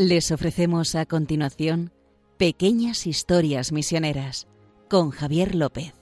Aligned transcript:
Les 0.00 0.30
ofrecemos 0.30 0.94
a 0.94 1.06
continuación 1.06 1.90
Pequeñas 2.36 3.04
Historias 3.04 3.72
Misioneras 3.72 4.46
con 4.88 5.10
Javier 5.10 5.56
López. 5.56 5.92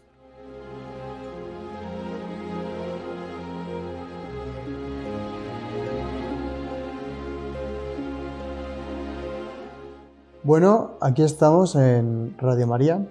Bueno, 10.43 10.91
aquí 11.01 11.23
estamos 11.23 11.75
en 11.75 12.37
Radio 12.37 12.67
María 12.67 13.09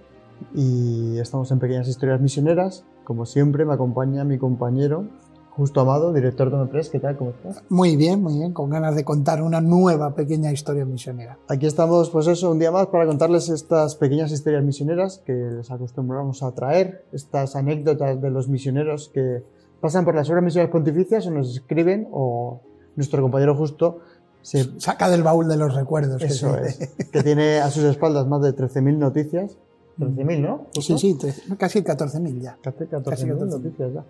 y 0.54 1.18
estamos 1.18 1.50
en 1.50 1.58
Pequeñas 1.58 1.88
Historias 1.88 2.22
Misioneras. 2.22 2.86
Como 3.06 3.26
siempre 3.26 3.66
me 3.66 3.74
acompaña 3.74 4.24
mi 4.24 4.38
compañero 4.38 5.08
Justo 5.56 5.80
Amado, 5.80 6.12
director 6.12 6.52
de 6.52 6.66
Press, 6.66 6.90
¿qué 6.90 7.00
tal? 7.00 7.16
¿Cómo 7.16 7.30
estás? 7.30 7.64
Muy 7.70 7.96
bien, 7.96 8.22
muy 8.22 8.38
bien, 8.38 8.52
con 8.52 8.70
ganas 8.70 8.94
de 8.94 9.06
contar 9.06 9.42
una 9.42 9.62
nueva 9.62 10.14
pequeña 10.14 10.52
historia 10.52 10.84
misionera. 10.84 11.38
Aquí 11.48 11.66
estamos, 11.66 12.10
pues 12.10 12.28
eso, 12.28 12.52
un 12.52 12.60
día 12.60 12.72
más 12.72 12.88
para 12.88 13.06
contarles 13.06 13.48
estas 13.48 13.96
pequeñas 13.96 14.34
historias 14.34 14.66
misioneras 14.66 15.22
que 15.26 15.32
les 15.32 15.72
acostumbramos 15.72 16.44
a 16.44 16.52
traer, 16.52 17.06
estas 17.14 17.56
anécdotas 17.56 18.22
de 18.22 18.30
los 18.32 18.50
misioneros 18.50 19.10
que 19.14 19.44
pasan 19.80 20.04
por 20.04 20.14
las 20.14 20.30
obras 20.30 20.44
misioneras 20.44 20.74
pontificias 20.74 21.26
o 21.28 21.32
nos 21.32 21.56
escriben 21.56 22.10
o 22.12 22.60
nuestro 22.98 23.22
compañero 23.22 23.56
Justo 23.56 24.00
se 24.42 24.78
saca 24.82 25.10
del 25.10 25.24
baúl 25.24 25.48
de 25.48 25.56
los 25.56 25.74
recuerdos. 25.74 26.22
Eso 26.22 26.54
que 26.54 26.68
es, 26.68 26.78
que 27.12 27.24
tiene 27.24 27.60
a 27.60 27.72
sus 27.72 27.86
espaldas 27.86 28.28
más 28.28 28.42
de 28.42 28.54
13.000 28.54 28.98
noticias. 28.98 29.58
13.000, 30.00 30.40
¿no? 30.42 30.68
Sí, 30.82 30.98
sí, 30.98 31.18
casi 31.58 31.80
14.000 31.80 32.42
ya. 32.42 32.58
Casi 32.62 32.84
14.000 32.84 33.48
noticias 33.48 33.94
ya. 33.94 34.04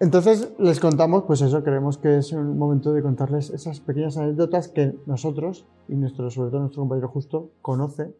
Entonces 0.00 0.52
les 0.58 0.80
contamos, 0.80 1.22
pues 1.24 1.42
eso, 1.42 1.62
creemos 1.62 1.98
que 1.98 2.16
es 2.16 2.32
un 2.32 2.56
momento 2.56 2.94
de 2.94 3.02
contarles 3.02 3.50
esas 3.50 3.80
pequeñas 3.80 4.16
anécdotas 4.16 4.68
que 4.68 4.94
nosotros 5.04 5.66
y 5.88 5.94
nuestro, 5.94 6.30
sobre 6.30 6.48
todo 6.48 6.60
nuestro 6.60 6.80
compañero 6.80 7.08
Justo 7.08 7.50
conoce 7.60 8.14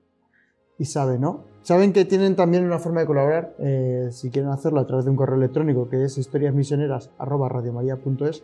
y 0.78 0.84
sabe, 0.84 1.18
¿no? 1.18 1.44
Saben 1.62 1.94
que 1.94 2.04
tienen 2.04 2.36
también 2.36 2.66
una 2.66 2.78
forma 2.78 3.00
de 3.00 3.06
colaborar, 3.06 3.54
eh, 3.58 4.10
si 4.12 4.28
quieren 4.28 4.50
hacerlo 4.50 4.80
a 4.80 4.86
través 4.86 5.06
de 5.06 5.10
un 5.10 5.16
correo 5.16 5.36
electrónico 5.36 5.88
que 5.88 6.04
es 6.04 6.18
historiasmisioneras.radiomaria.es 6.18 8.42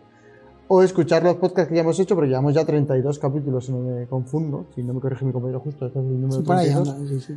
o 0.68 0.82
escuchar 0.82 1.22
los 1.22 1.36
podcasts 1.36 1.68
que 1.68 1.74
ya 1.74 1.82
hemos 1.82 2.00
hecho, 2.00 2.14
porque 2.14 2.30
llevamos 2.30 2.54
ya 2.54 2.64
32 2.64 3.18
capítulos, 3.18 3.66
si 3.66 3.72
no 3.72 3.80
me 3.80 4.06
confundo, 4.06 4.64
si 4.74 4.82
no 4.82 4.94
me 4.94 5.00
corrige 5.00 5.26
mi 5.26 5.32
compañero 5.32 5.60
Justo, 5.60 5.84
este 5.84 5.98
es 5.98 6.06
el 6.06 6.22
número 6.22 6.40
sí, 6.40 6.46
32, 6.46 6.96
sí, 7.06 7.20
sí. 7.20 7.36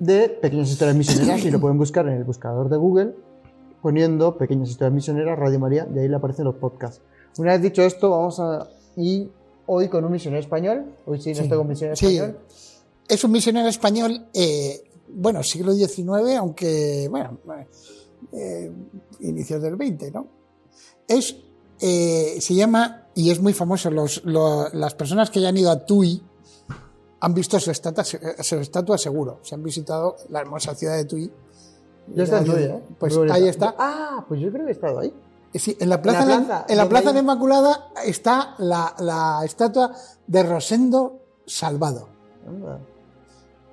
de 0.00 0.28
pequeñas 0.28 0.70
historias 0.70 0.98
misioneras 0.98 1.42
y 1.46 1.50
lo 1.50 1.60
pueden 1.60 1.78
buscar 1.78 2.06
en 2.08 2.18
el 2.18 2.24
buscador 2.24 2.68
de 2.68 2.76
Google 2.76 3.14
poniendo 3.82 4.36
Pequeñas 4.36 4.70
Historias 4.70 4.92
Misioneras, 4.92 5.38
Radio 5.38 5.58
María, 5.58 5.88
y 5.94 5.98
ahí 5.98 6.08
le 6.08 6.16
aparecen 6.16 6.44
los 6.44 6.56
podcasts. 6.56 7.00
Una 7.38 7.52
vez 7.52 7.62
dicho 7.62 7.82
esto, 7.82 8.10
vamos 8.10 8.38
a 8.40 8.68
ir 8.96 9.30
hoy 9.66 9.88
con 9.88 10.04
un 10.04 10.12
misionero 10.12 10.40
español. 10.40 10.84
Hoy 11.06 11.20
sí, 11.20 11.32
no 11.32 11.42
estoy 11.42 11.58
con 11.58 11.68
misionero 11.68 11.94
español. 11.94 12.38
Es 13.08 13.24
un 13.24 13.32
misionero 13.32 13.68
español, 13.68 14.26
eh, 14.34 14.82
bueno, 15.08 15.42
siglo 15.42 15.72
XIX, 15.72 16.36
aunque, 16.38 17.08
bueno, 17.10 17.38
eh, 18.32 18.70
inicios 19.20 19.62
del 19.62 19.76
XX, 19.76 20.12
¿no? 20.12 20.26
Es, 21.08 21.36
eh, 21.80 22.36
se 22.40 22.54
llama, 22.54 23.08
y 23.14 23.30
es 23.30 23.40
muy 23.40 23.52
famoso, 23.52 23.90
los, 23.90 24.22
las 24.24 24.94
personas 24.94 25.30
que 25.30 25.40
ya 25.40 25.48
han 25.48 25.56
ido 25.56 25.70
a 25.70 25.84
Tui 25.84 26.22
han 27.20 27.34
visto 27.34 27.58
su 27.58 27.70
estatua, 27.70 28.04
su 28.04 28.56
estatua 28.56 28.96
seguro, 28.96 29.40
se 29.42 29.54
han 29.54 29.62
visitado 29.62 30.16
la 30.28 30.40
hermosa 30.40 30.74
ciudad 30.74 30.96
de 30.96 31.04
Tui 31.04 31.30
ya 32.14 32.24
¿eh? 32.24 32.82
Pues 32.98 33.16
ahí 33.30 33.48
está. 33.48 33.74
Ah, 33.78 34.24
pues 34.28 34.40
yo 34.40 34.50
creo 34.50 34.64
que 34.64 34.70
he 34.70 34.74
estado 34.74 34.98
ahí. 35.00 35.12
Sí, 35.54 35.76
en 35.80 35.88
la 35.88 36.00
plaza, 36.00 36.24
la 36.24 36.64
en 36.68 36.76
la 36.76 36.88
plaza 36.88 37.12
de 37.12 37.20
Inmaculada 37.20 37.90
está 38.04 38.54
la, 38.58 38.94
la, 39.00 39.40
estatua 39.44 39.92
de 40.26 40.42
Rosendo 40.44 41.22
Salvado. 41.44 42.08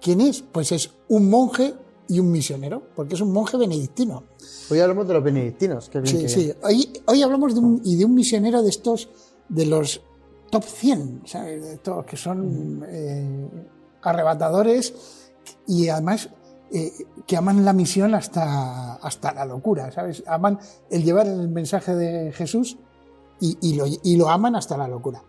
¿Quién 0.01 0.21
es? 0.21 0.41
Pues 0.41 0.71
es 0.71 0.91
un 1.07 1.29
monje 1.29 1.75
y 2.07 2.19
un 2.19 2.31
misionero, 2.31 2.81
porque 2.95 3.15
es 3.15 3.21
un 3.21 3.31
monje 3.31 3.57
benedictino. 3.57 4.23
Hoy 4.69 4.79
hablamos 4.79 5.07
de 5.07 5.13
los 5.13 5.23
benedictinos. 5.23 5.89
Qué 5.89 5.99
bien, 5.99 6.17
sí, 6.17 6.29
sí. 6.29 6.53
Hoy, 6.63 6.91
hoy, 7.05 7.21
hablamos 7.21 7.53
de 7.53 7.59
un, 7.59 7.81
y 7.83 7.95
de 7.95 8.05
un 8.05 8.15
misionero 8.15 8.63
de 8.63 8.69
estos, 8.69 9.09
de 9.49 9.65
los 9.65 10.01
top 10.49 10.63
100, 10.63 11.21
¿sabes? 11.25 11.61
De 11.61 11.73
estos 11.73 12.05
que 12.05 12.17
son 12.17 12.83
eh, 12.87 13.49
arrebatadores 14.01 14.93
y 15.67 15.89
además 15.89 16.29
eh, 16.71 16.91
que 17.25 17.37
aman 17.37 17.63
la 17.63 17.73
misión 17.73 18.13
hasta, 18.15 18.95
hasta 18.95 19.33
la 19.33 19.45
locura, 19.45 19.91
¿sabes? 19.91 20.23
Aman 20.27 20.59
el 20.89 21.03
llevar 21.03 21.27
el 21.27 21.47
mensaje 21.49 21.95
de 21.95 22.31
Jesús 22.31 22.77
y, 23.39 23.75
lo, 23.75 23.85
y 23.85 24.17
lo, 24.17 24.29
aman 24.29 24.55
hasta 24.55 24.77
la 24.77 24.87
locura. 24.87 25.23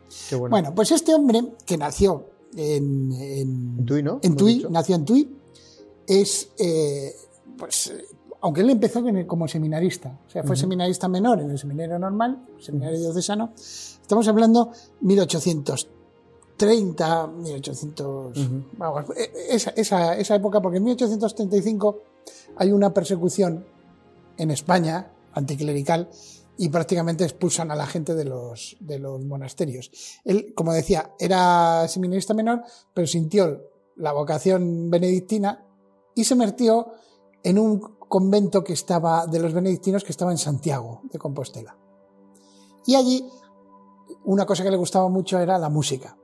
Bueno. 0.48 0.74
pues 0.74 0.92
este 0.92 1.14
hombre 1.14 1.42
que 1.66 1.76
nació 1.76 2.24
en, 2.56 3.12
en, 3.12 3.84
Tui, 3.84 4.02
¿no? 4.02 4.20
En 4.22 4.34
Tui, 4.34 4.66
nació 4.70 4.96
en 4.96 5.04
Tui, 5.04 5.36
es, 6.06 6.50
eh, 6.58 7.14
pues, 7.58 7.92
aunque 8.40 8.62
él 8.62 8.70
empezó 8.70 9.04
como 9.26 9.46
seminarista, 9.46 10.18
o 10.26 10.30
sea, 10.30 10.42
fue 10.42 10.56
seminarista 10.56 11.06
menor 11.06 11.40
en 11.40 11.50
el 11.50 11.58
seminario 11.58 11.98
normal, 11.98 12.46
seminario 12.58 12.98
diocesano, 12.98 13.52
estamos 13.56 14.26
hablando 14.26 14.72
1800 15.02 15.88
30, 16.58 17.26
1800, 17.28 18.36
esa, 19.48 19.70
esa, 19.70 20.16
esa, 20.16 20.34
época, 20.34 20.60
porque 20.60 20.78
en 20.78 20.84
1835 20.84 22.02
hay 22.56 22.72
una 22.72 22.92
persecución 22.92 23.64
en 24.36 24.50
España 24.50 25.12
anticlerical 25.32 26.10
y 26.58 26.68
prácticamente 26.68 27.22
expulsan 27.22 27.70
a 27.70 27.76
la 27.76 27.86
gente 27.86 28.16
de 28.16 28.24
los, 28.24 28.76
de 28.80 28.98
los 28.98 29.24
monasterios. 29.24 29.92
Él, 30.24 30.52
como 30.56 30.72
decía, 30.72 31.14
era 31.20 31.86
seminarista 31.86 32.34
menor, 32.34 32.64
pero 32.92 33.06
sintió 33.06 33.62
la 33.94 34.12
vocación 34.12 34.90
benedictina 34.90 35.64
y 36.16 36.24
se 36.24 36.34
metió 36.34 36.88
en 37.44 37.60
un 37.60 37.78
convento 37.78 38.64
que 38.64 38.72
estaba 38.72 39.28
de 39.28 39.38
los 39.38 39.52
benedictinos 39.52 40.02
que 40.02 40.10
estaba 40.10 40.32
en 40.32 40.38
Santiago 40.38 41.02
de 41.04 41.18
Compostela. 41.18 41.76
Y 42.84 42.96
allí 42.96 43.24
una 44.24 44.44
cosa 44.44 44.64
que 44.64 44.70
le 44.70 44.76
gustaba 44.76 45.08
mucho 45.08 45.38
era 45.38 45.56
la 45.58 45.68
música 45.68 46.16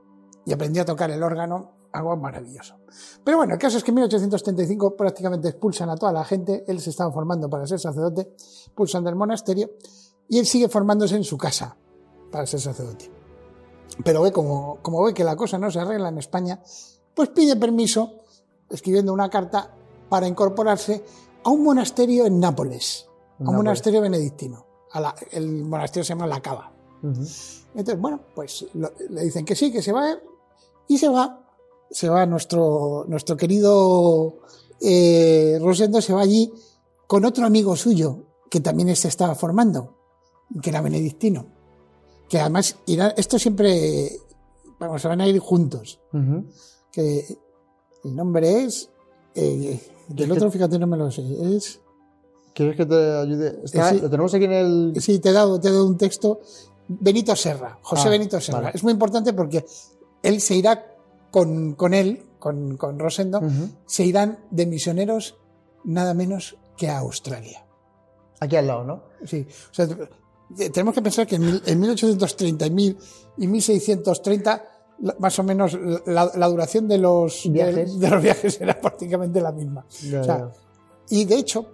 y 0.45 0.53
aprendió 0.53 0.83
a 0.83 0.85
tocar 0.85 1.09
el 1.11 1.21
órgano, 1.23 1.71
algo 1.91 2.15
maravilloso. 2.17 2.75
Pero 3.23 3.37
bueno, 3.37 3.53
el 3.53 3.59
caso 3.59 3.77
es 3.77 3.83
que 3.83 3.91
en 3.91 3.95
1835 3.95 4.95
prácticamente 4.95 5.49
expulsan 5.49 5.89
a 5.89 5.95
toda 5.95 6.11
la 6.11 6.23
gente, 6.23 6.63
él 6.67 6.79
se 6.79 6.89
estaba 6.89 7.11
formando 7.11 7.49
para 7.49 7.65
ser 7.65 7.79
sacerdote, 7.79 8.21
expulsan 8.21 9.03
del 9.03 9.15
monasterio 9.15 9.71
y 10.27 10.39
él 10.39 10.45
sigue 10.45 10.69
formándose 10.69 11.15
en 11.15 11.23
su 11.23 11.37
casa 11.37 11.75
para 12.31 12.45
ser 12.45 12.59
sacerdote. 12.59 13.11
Pero 14.03 14.21
ve 14.21 14.31
como, 14.31 14.79
como 14.81 15.03
ve 15.03 15.13
que 15.13 15.23
la 15.23 15.35
cosa 15.35 15.57
no 15.57 15.71
se 15.71 15.79
arregla 15.79 16.09
en 16.09 16.17
España, 16.17 16.61
pues 17.13 17.29
pide 17.29 17.55
permiso, 17.55 18.23
escribiendo 18.69 19.13
una 19.13 19.29
carta, 19.29 19.71
para 20.09 20.27
incorporarse 20.27 21.03
a 21.43 21.49
un 21.49 21.63
monasterio 21.63 22.25
en 22.25 22.39
Nápoles, 22.39 23.07
a 23.39 23.49
un 23.49 23.55
monasterio 23.55 24.01
benedictino. 24.01 24.65
el 25.31 25.63
monasterio 25.63 26.03
se 26.03 26.09
llama 26.09 26.27
La 26.27 26.41
Cava. 26.41 26.71
Entonces, 27.03 27.99
bueno, 27.99 28.21
pues 28.33 28.65
le 28.73 29.23
dicen 29.23 29.45
que 29.45 29.55
sí, 29.55 29.71
que 29.71 29.81
se 29.81 29.91
va, 29.91 30.17
y 30.87 30.97
se 30.97 31.09
va, 31.09 31.45
se 31.89 32.09
va 32.09 32.25
nuestro, 32.25 33.05
nuestro 33.07 33.37
querido 33.37 34.37
eh, 34.81 35.57
Rosendo, 35.61 36.01
se 36.01 36.13
va 36.13 36.21
allí 36.21 36.51
con 37.07 37.25
otro 37.25 37.45
amigo 37.45 37.75
suyo, 37.75 38.23
que 38.49 38.59
también 38.59 38.95
se 38.95 39.07
estaba 39.07 39.35
formando, 39.35 39.95
que 40.61 40.69
era 40.69 40.81
benedictino. 40.81 41.47
Que 42.29 42.39
además, 42.39 42.77
irá, 42.87 43.09
esto 43.17 43.37
siempre, 43.37 44.11
vamos, 44.79 45.01
se 45.01 45.07
van 45.07 45.21
a 45.21 45.27
ir 45.27 45.39
juntos. 45.39 45.99
Que 46.91 47.37
el 48.03 48.15
nombre 48.15 48.63
es, 48.63 48.89
eh, 49.35 49.79
del 50.07 50.31
otro, 50.31 50.49
fíjate, 50.51 50.79
no 50.79 50.87
me 50.87 50.97
lo 50.97 51.11
sé, 51.11 51.23
es... 51.55 51.79
¿Quieres 52.53 52.77
que 52.77 52.85
te 52.85 52.95
ayude? 52.95 53.59
Eh, 53.73 53.99
lo 54.01 54.09
tenemos 54.09 54.33
aquí 54.33 54.45
en 54.45 54.53
el... 54.53 54.93
Sí, 55.01 55.19
te 55.19 55.29
he 55.29 55.33
dado, 55.33 55.59
te 55.59 55.67
he 55.67 55.71
dado 55.71 55.85
un 55.85 55.97
texto. 55.97 56.39
Benito 56.87 57.35
Serra, 57.35 57.79
José 57.81 58.07
ah, 58.07 58.11
Benito 58.11 58.39
Serra. 58.39 58.69
Es 58.69 58.81
muy 58.83 58.93
importante 58.93 59.33
porque 59.33 59.65
él 60.25 60.41
se 60.41 60.55
irá 60.55 60.85
con, 61.31 61.73
con 61.73 61.93
él, 61.93 62.23
con, 62.39 62.77
con 62.77 62.99
Rosendo, 62.99 63.41
se 63.85 64.05
irán 64.05 64.39
de 64.51 64.65
misioneros 64.65 65.37
nada 65.83 66.13
menos 66.13 66.57
que 66.77 66.89
a 66.89 66.99
Australia. 66.99 67.65
Aquí 68.39 68.55
al 68.55 68.67
lado, 68.67 68.83
¿no? 68.83 69.03
Sí. 69.25 69.47
O 69.71 69.73
sea, 69.73 69.87
tenemos 70.57 70.93
que 70.93 71.01
pensar 71.01 71.25
que 71.25 71.35
en, 71.35 71.61
en 71.65 71.79
1830 71.79 72.65
y 73.37 73.47
1630 73.47 74.63
más 75.19 75.39
o 75.39 75.43
menos 75.43 75.77
la, 76.05 76.47
duración 76.47 76.87
de 76.87 76.97
los 76.97 77.51
viajes, 77.51 77.99
de, 77.99 78.09
los 78.09 78.21
viajes 78.21 78.61
era 78.61 78.79
prácticamente 78.79 79.41
la 79.41 79.51
misma. 79.51 79.85
Y 81.09 81.25
de 81.25 81.35
hecho, 81.35 81.65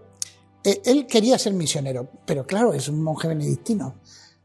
eh, 0.64 0.82
él 0.86 1.08
quería 1.08 1.38
ser 1.38 1.54
misionero, 1.54 2.08
pero 2.26 2.46
claro, 2.46 2.74
es 2.74 2.88
un 2.88 3.02
monje 3.02 3.28
benedictino. 3.28 3.96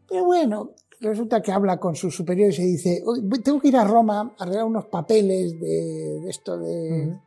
Pero 0.08 0.24
bueno, 0.24 0.70
resulta 1.00 1.42
que 1.42 1.52
habla 1.52 1.78
con 1.78 1.94
sus 1.94 2.14
superiores 2.14 2.58
y 2.58 2.64
dice, 2.64 3.02
tengo 3.44 3.60
que 3.60 3.68
ir 3.68 3.76
a 3.76 3.84
Roma 3.84 4.34
a 4.38 4.42
arreglar 4.42 4.64
unos 4.64 4.86
papeles 4.86 5.58
de, 5.60 6.28
esto 6.28 6.58
de, 6.58 7.18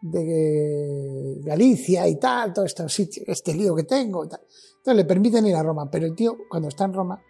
de 0.00 1.40
Galicia 1.42 2.08
y 2.08 2.16
tal, 2.16 2.52
todo 2.52 2.64
este, 2.64 2.84
este 3.26 3.54
lío 3.54 3.74
que 3.74 3.84
tengo. 3.84 4.24
Entonces 4.24 4.96
le 4.96 5.04
permiten 5.04 5.46
ir 5.46 5.56
a 5.56 5.62
Roma, 5.62 5.90
pero 5.90 6.06
el 6.06 6.14
tío 6.14 6.36
cuando 6.48 6.68
está 6.68 6.84
en 6.84 6.94
Roma 6.94 7.22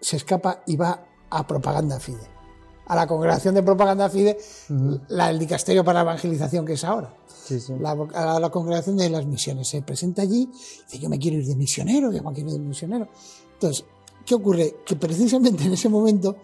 se 0.00 0.16
escapa 0.16 0.62
y 0.66 0.76
va 0.76 1.06
a 1.30 1.46
propaganda 1.46 2.00
fide, 2.00 2.26
a 2.86 2.96
la 2.96 3.06
congregación 3.06 3.54
de 3.54 3.62
propaganda 3.62 4.08
FIDE, 4.08 4.36
la, 5.08 5.30
el 5.30 5.38
dicasterio 5.38 5.84
para 5.84 6.00
la 6.00 6.10
evangelización 6.10 6.66
que 6.66 6.72
es 6.72 6.84
ahora. 6.84 7.14
La, 7.80 7.90
a 7.90 8.40
la 8.40 8.50
congregación 8.50 8.96
de 8.96 9.10
las 9.10 9.26
misiones. 9.26 9.68
Se 9.68 9.82
presenta 9.82 10.22
allí, 10.22 10.46
dice, 10.46 10.98
yo 10.98 11.08
me 11.08 11.18
quiero 11.18 11.38
ir 11.38 11.46
de 11.46 11.56
misionero, 11.56 12.12
yo 12.12 12.22
me 12.22 12.32
quiero 12.32 12.50
ir 12.50 12.56
de 12.56 12.66
misionero. 12.66 13.08
Entonces, 13.54 13.84
¿qué 14.24 14.34
ocurre? 14.34 14.76
Que 14.84 14.96
precisamente 14.96 15.64
en 15.64 15.72
ese 15.72 15.88
momento 15.88 16.36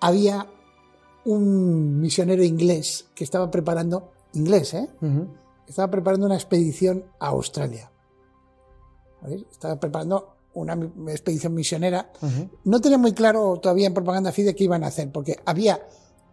había 0.00 0.46
un 1.24 2.00
misionero 2.00 2.44
inglés 2.44 3.06
que 3.14 3.24
estaba 3.24 3.50
preparando, 3.50 4.12
inglés, 4.34 4.74
¿eh? 4.74 4.88
Estaba 5.66 5.90
preparando 5.90 6.26
una 6.26 6.34
expedición 6.34 7.04
a 7.18 7.28
Australia. 7.28 7.90
Estaba 9.50 9.80
preparando 9.80 10.36
una 10.54 10.74
expedición 11.08 11.54
misionera. 11.54 12.12
No 12.64 12.80
tenía 12.80 12.98
muy 12.98 13.12
claro 13.12 13.58
todavía 13.60 13.86
en 13.86 13.94
propaganda 13.94 14.32
FIDE 14.32 14.54
qué 14.54 14.64
iban 14.64 14.84
a 14.84 14.88
hacer, 14.88 15.10
porque 15.10 15.36
había 15.46 15.80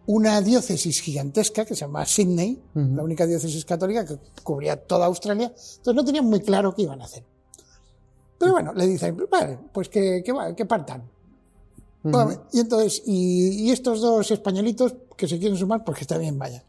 una 0.07 0.41
diócesis 0.41 0.99
gigantesca 0.99 1.63
que 1.63 1.75
se 1.75 1.81
llama 1.81 2.05
Sydney, 2.05 2.61
la 2.73 3.03
única 3.03 3.25
diócesis 3.25 3.63
católica 3.63 4.05
que 4.05 4.17
cubría 4.43 4.75
toda 4.75 5.05
Australia, 5.05 5.45
entonces 5.45 5.95
no 5.95 6.03
tenían 6.03 6.25
muy 6.25 6.41
claro 6.41 6.75
qué 6.75 6.81
iban 6.81 7.01
a 7.01 7.05
hacer. 7.05 7.23
Pero 8.41 8.53
bueno, 8.53 8.73
le 8.73 8.87
dicen, 8.87 9.15
vale, 9.29 9.59
pues 9.71 9.87
que, 9.87 10.23
que, 10.23 10.65
partan. 10.65 11.03
y 12.51 12.59
entonces, 12.59 13.03
y, 13.05 13.69
estos 13.69 14.01
dos 14.01 14.31
españolitos 14.31 14.95
que 15.15 15.27
se 15.27 15.37
quieren 15.37 15.55
sumar, 15.55 15.83
pues 15.85 15.99
que 15.99 16.03
está 16.05 16.17
bien, 16.17 16.39
vaya. 16.39 16.63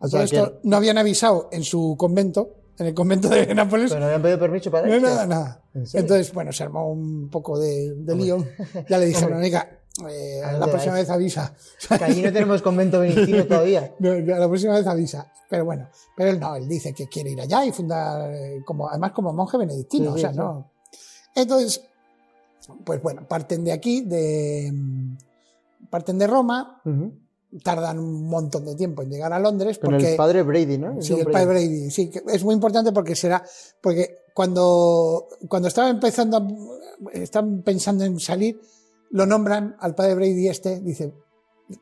esto 0.00 0.60
no 0.62 0.76
habían 0.76 0.96
avisado 0.96 1.48
en 1.50 1.64
su 1.64 1.96
convento, 1.98 2.54
en 2.78 2.86
el 2.86 2.94
convento 2.94 3.28
de 3.28 3.52
Nápoles. 3.52 3.90
Pero 3.90 3.98
no 3.98 4.06
habían 4.06 4.22
pedido 4.22 4.38
permiso 4.38 4.70
para 4.70 4.86
No, 4.86 5.00
nada, 5.00 5.26
nada. 5.26 5.62
Entonces, 5.74 6.32
bueno, 6.32 6.52
se 6.52 6.62
armó 6.62 6.88
un 6.88 7.28
poco 7.30 7.58
de, 7.58 7.96
lío. 8.14 8.46
Ya 8.88 8.98
le 8.98 9.06
dijeron, 9.06 9.42
oiga, 9.42 9.68
eh, 10.08 10.40
la 10.56 10.68
próxima 10.68 10.94
vez 10.94 11.10
avisa. 11.10 11.52
Que 11.98 12.04
allí 12.04 12.22
no 12.22 12.32
tenemos 12.32 12.62
convento 12.62 13.00
benedictino 13.00 13.44
todavía. 13.44 13.92
la 13.98 14.46
próxima 14.46 14.74
vez 14.74 14.86
avisa. 14.86 15.32
Pero 15.50 15.64
bueno, 15.64 15.88
pero 16.16 16.30
él 16.30 16.38
no, 16.38 16.54
él 16.54 16.68
dice 16.68 16.94
que 16.94 17.08
quiere 17.08 17.30
ir 17.30 17.40
allá 17.40 17.64
y 17.64 17.72
fundar, 17.72 18.32
eh, 18.32 18.62
como, 18.64 18.88
además 18.88 19.10
como 19.10 19.32
monje 19.32 19.58
benedictino, 19.58 20.12
o 20.12 20.18
sea, 20.18 20.30
no. 20.30 20.77
Entonces, 21.34 21.82
pues 22.84 23.02
bueno, 23.02 23.26
parten 23.26 23.64
de 23.64 23.72
aquí, 23.72 24.02
de, 24.02 24.72
parten 25.90 26.18
de 26.18 26.26
Roma, 26.26 26.82
tardan 27.62 27.98
un 27.98 28.28
montón 28.28 28.64
de 28.64 28.74
tiempo 28.74 29.02
en 29.02 29.10
llegar 29.10 29.32
a 29.32 29.38
Londres. 29.38 29.78
Porque, 29.78 30.10
el 30.10 30.16
padre 30.16 30.42
Brady, 30.42 30.78
¿no? 30.78 31.00
sí, 31.00 31.14
el 31.14 31.26
padre 31.26 31.46
Brady, 31.46 31.90
sí, 31.90 32.10
es 32.28 32.44
muy 32.44 32.54
importante 32.54 32.92
porque 32.92 33.14
será, 33.14 33.42
porque 33.80 34.18
cuando, 34.34 35.28
cuando 35.48 35.68
estaba 35.68 35.88
empezando, 35.88 36.46
están 37.12 37.62
pensando 37.62 38.04
en 38.04 38.20
salir, 38.20 38.60
lo 39.10 39.26
nombran 39.26 39.76
al 39.80 39.94
padre 39.94 40.14
Brady 40.14 40.48
este, 40.48 40.80
dice, 40.80 41.12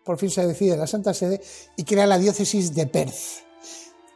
por 0.04 0.18
fin 0.18 0.30
se 0.30 0.46
decide 0.46 0.76
la 0.76 0.86
Santa 0.86 1.14
Sede 1.14 1.40
y 1.76 1.84
crea 1.84 2.06
la 2.06 2.18
diócesis 2.18 2.74
de 2.74 2.86
Perth. 2.86 3.44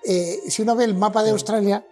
Eh, 0.03 0.39
si 0.49 0.63
uno 0.63 0.75
ve 0.75 0.85
el 0.85 0.95
mapa 0.95 1.23
de 1.23 1.31
Australia, 1.31 1.87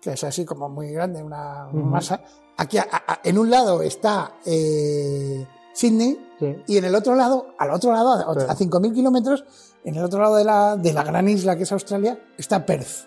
que 0.00 0.12
es 0.12 0.24
así 0.24 0.44
como 0.44 0.68
muy 0.68 0.90
grande, 0.90 1.22
una 1.22 1.68
masa, 1.72 2.22
aquí 2.56 2.78
en 3.24 3.38
un 3.38 3.50
lado 3.50 3.82
está 3.82 4.34
eh, 4.44 5.46
Sydney 5.72 6.18
y 6.66 6.76
en 6.76 6.84
el 6.84 6.94
otro 6.94 7.14
lado, 7.14 7.54
al 7.58 7.70
otro 7.70 7.92
lado, 7.92 8.12
a 8.12 8.56
5.000 8.56 8.94
kilómetros, 8.94 9.44
en 9.84 9.94
el 9.94 10.04
otro 10.04 10.20
lado 10.20 10.36
de 10.36 10.44
la, 10.44 10.76
de 10.76 10.92
la 10.92 11.02
gran 11.02 11.28
isla 11.28 11.56
que 11.56 11.62
es 11.62 11.72
Australia, 11.72 12.18
está 12.36 12.64
Perth. 12.66 13.06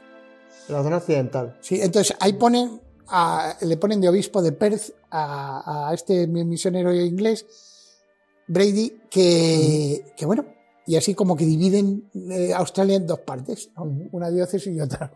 La 0.67 0.83
zona 0.83 0.97
occidental. 0.97 1.57
Sí, 1.61 1.79
entonces 1.81 2.15
ahí 2.19 2.33
ponen 2.33 2.79
le 3.61 3.77
ponen 3.77 4.01
de 4.01 4.09
obispo 4.09 4.41
de 4.41 4.51
Perth 4.51 4.91
a, 5.11 5.91
este 5.93 6.27
misionero 6.27 6.93
inglés, 6.93 7.45
Brady, 8.47 9.01
que, 9.09 10.03
bueno, 10.25 10.45
y 10.85 10.95
así 10.95 11.13
como 11.13 11.35
que 11.35 11.45
dividen 11.45 12.09
eh, 12.13 12.53
Australia 12.53 12.95
en 12.95 13.07
dos 13.07 13.19
partes, 13.19 13.69
una 14.11 14.29
diócesis 14.29 14.75
y 14.75 14.81
otra. 14.81 15.11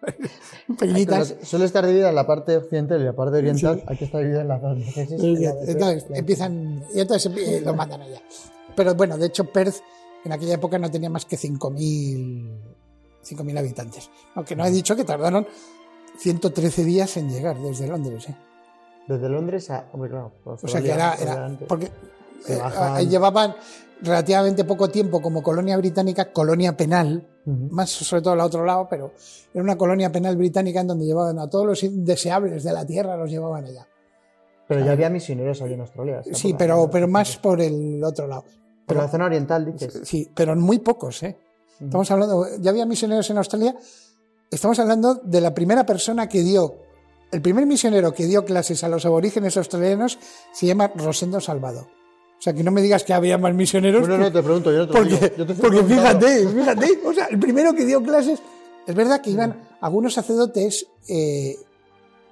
Pequeñitas. 0.78 1.34
Suele 1.42 1.64
estar 1.64 1.84
dividida 1.84 2.10
en 2.10 2.14
la 2.14 2.26
parte 2.26 2.56
occidental 2.56 3.00
y 3.00 3.04
la 3.04 3.14
parte 3.14 3.38
oriental, 3.38 3.82
hay 3.86 3.96
que 3.96 4.04
estar 4.04 4.20
dividida 4.20 4.42
en 4.42 4.48
las 4.48 4.62
dos 4.62 4.76
diócesis. 4.76 5.20
Entonces, 5.66 6.06
empiezan, 6.10 6.84
y 6.94 7.00
entonces 7.00 7.32
eh, 7.36 7.62
lo 7.64 7.74
mandan 7.74 8.02
allá. 8.02 8.22
Pero 8.76 8.94
bueno, 8.94 9.18
de 9.18 9.26
hecho, 9.26 9.44
Perth 9.44 9.76
en 10.24 10.32
aquella 10.32 10.54
época 10.54 10.78
no 10.78 10.90
tenía 10.90 11.10
más 11.10 11.24
que 11.24 11.36
5.000 11.36 13.58
habitantes. 13.58 14.10
Aunque 14.34 14.54
no 14.54 14.64
he 14.64 14.70
dicho 14.70 14.94
que 14.94 15.04
tardaron 15.04 15.46
113 16.18 16.84
días 16.84 17.16
en 17.16 17.30
llegar 17.30 17.58
desde 17.58 17.86
Londres. 17.86 18.28
¿eh? 18.28 18.36
Desde 19.06 19.28
Londres 19.28 19.70
a. 19.70 19.86
claro, 19.90 20.32
pues 20.44 20.64
o 20.64 20.68
sea 20.68 20.82
que 20.82 20.90
era. 20.90 21.16
porque 21.66 21.90
eh, 22.46 23.06
llevaban 23.06 23.56
relativamente 24.00 24.64
poco 24.64 24.88
tiempo 24.88 25.20
como 25.20 25.42
colonia 25.42 25.76
británica, 25.76 26.32
colonia 26.32 26.76
penal, 26.76 27.26
más 27.70 27.90
sobre 27.90 28.22
todo 28.22 28.34
al 28.34 28.40
otro 28.40 28.64
lado, 28.64 28.86
pero 28.88 29.12
era 29.52 29.62
una 29.62 29.76
colonia 29.76 30.12
penal 30.12 30.36
británica 30.36 30.80
en 30.80 30.86
donde 30.86 31.06
llevaban 31.06 31.38
a 31.38 31.48
todos 31.48 31.66
los 31.66 31.82
indeseables 31.82 32.62
de 32.62 32.72
la 32.72 32.86
tierra, 32.86 33.16
los 33.16 33.30
llevaban 33.30 33.64
allá. 33.64 33.88
Pero 34.68 34.84
ya 34.84 34.92
había 34.92 35.08
misioneros 35.08 35.62
allí 35.62 35.74
en 35.74 35.80
Australia. 35.80 36.22
Sí, 36.32 36.54
pero, 36.56 36.90
pero 36.90 37.08
más 37.08 37.38
por 37.38 37.60
el 37.60 38.04
otro 38.04 38.26
lado. 38.26 38.44
Por 38.86 38.98
la 38.98 39.08
zona 39.08 39.24
oriental, 39.26 39.64
dices. 39.64 40.00
Sí, 40.04 40.30
pero 40.34 40.54
muy 40.56 40.78
pocos, 40.78 41.22
¿eh? 41.22 41.36
Estamos 41.80 42.10
hablando, 42.10 42.46
ya 42.58 42.70
había 42.70 42.84
misioneros 42.84 43.30
en 43.30 43.38
Australia 43.38 43.74
Estamos 44.50 44.78
hablando 44.78 45.14
de 45.14 45.42
la 45.42 45.52
primera 45.52 45.84
persona 45.84 46.26
que 46.26 46.42
dio, 46.42 46.76
el 47.30 47.42
primer 47.42 47.66
misionero 47.66 48.14
que 48.14 48.26
dio 48.26 48.46
clases 48.46 48.82
a 48.82 48.88
los 48.88 49.04
aborígenes 49.04 49.58
australianos 49.58 50.18
se 50.52 50.66
llama 50.66 50.90
Rosendo 50.94 51.38
Salvado. 51.40 51.86
O 52.38 52.40
sea, 52.40 52.52
que 52.52 52.62
no 52.62 52.70
me 52.70 52.80
digas 52.80 53.02
que 53.02 53.12
había 53.12 53.36
más 53.36 53.52
misioneros. 53.54 54.06
No, 54.08 54.16
no, 54.16 54.32
te 54.32 54.42
pregunto, 54.42 54.70
yo 54.70 54.78
no 54.78 54.86
te 54.86 54.92
porque, 54.92 55.34
yo 55.36 55.46
te 55.46 55.54
porque 55.54 55.82
fíjate, 55.82 56.48
fíjate, 56.48 57.00
o 57.04 57.12
sea, 57.12 57.26
el 57.26 57.38
primero 57.38 57.74
que 57.74 57.84
dio 57.84 58.00
clases, 58.02 58.40
es 58.86 58.94
verdad 58.94 59.20
que 59.20 59.30
iban 59.30 59.60
algunos 59.80 60.14
sacerdotes, 60.14 60.86
eh, 61.08 61.56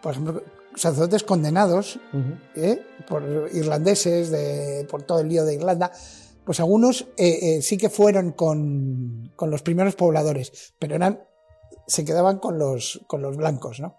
por 0.00 0.12
ejemplo, 0.12 0.42
sacerdotes 0.76 1.24
condenados 1.24 1.98
eh, 2.54 2.80
por 3.08 3.50
irlandeses, 3.52 4.30
de, 4.30 4.86
por 4.88 5.02
todo 5.02 5.20
el 5.20 5.28
lío 5.28 5.44
de 5.44 5.54
Irlanda, 5.54 5.90
pues 6.44 6.60
algunos 6.60 7.06
eh, 7.16 7.60
sí 7.60 7.76
que 7.76 7.90
fueron 7.90 8.30
con, 8.30 9.32
con 9.34 9.50
los 9.50 9.62
primeros 9.62 9.96
pobladores, 9.96 10.74
pero 10.78 10.94
eran 10.94 11.18
se 11.86 12.04
quedaban 12.04 12.38
con 12.38 12.58
los, 12.58 13.00
con 13.06 13.22
los 13.22 13.36
blancos, 13.36 13.80
¿no? 13.80 13.96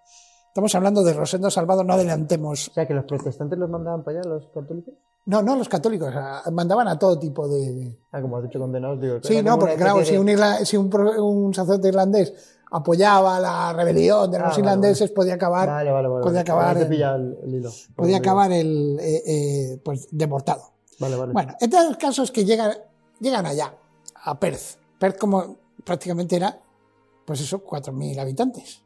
Estamos 0.48 0.74
hablando 0.76 1.04
de 1.04 1.14
Rosendo 1.14 1.52
Salvado, 1.52 1.84
no 1.84 1.94
adelantemos. 1.94 2.70
O 2.70 2.74
sea, 2.74 2.88
que 2.88 2.94
los 2.94 3.06
protestantes 3.06 3.58
los 3.60 3.70
mandaban 3.70 4.04
para 4.04 4.20
allá, 4.20 4.30
los 4.30 4.48
católicos. 4.48 4.96
No, 5.28 5.42
no, 5.42 5.58
los 5.58 5.68
católicos, 5.68 6.14
mandaban 6.54 6.88
a 6.88 6.98
todo 6.98 7.20
tipo 7.20 7.48
de... 7.50 7.98
Ah, 8.12 8.22
como 8.22 8.38
has 8.38 8.44
dicho, 8.44 8.60
condenados, 8.60 9.00
digo... 9.02 9.20
Sí, 9.22 9.44
no, 9.44 9.60
porque 9.60 9.76
claro, 9.76 10.04
si, 10.06 10.16
un, 10.16 10.28
si 10.64 10.78
un, 10.78 10.96
un, 10.96 11.54
sacerdote 11.54 11.90
irlandés 11.90 12.34
apoyaba 12.72 13.38
la 13.40 13.74
rebelión 13.74 14.32
de 14.32 14.40
los 14.40 14.56
ah, 14.56 14.60
irlandeses, 14.60 15.12
podía 15.12 15.34
acabar... 15.34 15.68
Vale, 15.68 15.92
vale, 15.92 16.08
vale. 16.08 16.24
Podía 16.24 16.42
acabar... 16.42 16.78
El, 16.78 17.38
el, 17.44 17.56
hilo. 17.56 17.72
Podía 17.94 18.18
acabar 18.18 18.54
el... 18.54 18.98
Eh, 19.02 19.24
eh, 19.28 19.82
pues 19.84 20.08
deportado. 20.12 20.72
Vale, 21.00 21.18
vale. 21.18 21.34
Bueno, 21.34 21.56
en 21.60 21.70
todos 21.70 21.86
los 21.90 21.98
casos 21.98 22.32
que 22.32 22.46
llegan, 22.46 22.72
llegan 23.20 23.46
allá, 23.46 23.74
a 24.24 24.40
Perth. 24.40 24.78
Perth 24.98 25.18
como 25.18 25.58
prácticamente 25.84 26.38
era 26.38 26.58
pues 27.28 27.42
eso, 27.42 27.62
4.000 27.62 28.18
habitantes. 28.22 28.82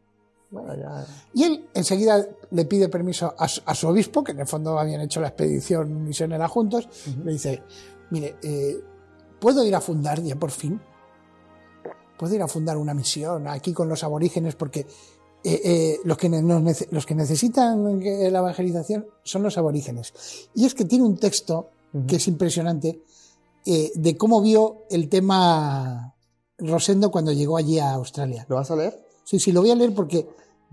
Y 1.34 1.43
él 1.43 1.70
enseguida 1.74 2.25
le 2.51 2.65
pide 2.65 2.89
permiso 2.89 3.34
a 3.38 3.48
su, 3.48 3.88
obispo, 3.88 4.24
que 4.24 4.34
en 4.34 4.41
el 4.41 4.48
fondo 4.48 4.77
habían 4.77 5.01
hecho 5.01 5.22
la 5.22 5.29
expedición 5.29 6.03
misionera 6.03 6.48
juntos, 6.48 6.89
le 7.24 7.31
dice, 7.31 7.63
mire, 8.10 8.36
eh, 8.43 8.77
¿puedo 9.39 9.63
ir 9.63 9.74
a 9.75 9.81
fundar 9.81 10.22
ya 10.22 10.36
por 10.36 10.51
fin? 10.51 10.79
¿Puedo 12.17 12.36
ir 12.36 12.41
a 12.41 12.48
fundar 12.48 12.77
una 12.77 12.93
misión 12.93 13.48
aquí 13.48 13.74
con 13.74 13.88
los 13.88 14.03
aborígenes? 14.03 14.55
Porque 14.55 14.81
eh, 15.43 15.62
eh, 15.63 16.00
los, 16.03 16.17
que 16.17 16.29
los 16.91 17.05
que 17.05 17.15
necesitan 17.15 18.00
la 18.01 18.39
evangelización 18.39 19.08
son 19.24 19.43
los 19.43 19.58
aborígenes. 19.58 20.50
Y 20.53 20.65
es 20.65 20.75
que 20.75 20.86
tiene 20.86 21.05
un 21.05 21.17
texto 21.17 21.70
que 22.08 22.17
es 22.17 22.27
impresionante 22.27 23.01
de 23.63 24.17
cómo 24.17 24.41
vio 24.41 24.84
el 24.89 25.08
tema 25.08 26.15
Rosendo 26.58 27.10
cuando 27.10 27.31
llegó 27.31 27.58
allí 27.58 27.79
a 27.79 27.93
Australia. 27.93 28.46
¿Lo 28.50 28.58
vas 28.58 28.70
a 28.70 28.75
leer? 28.75 29.11
Sí, 29.23 29.39
sí, 29.39 29.51
lo 29.51 29.61
voy 29.61 29.71
a 29.71 29.75
leer 29.75 29.93
porque 29.93 30.27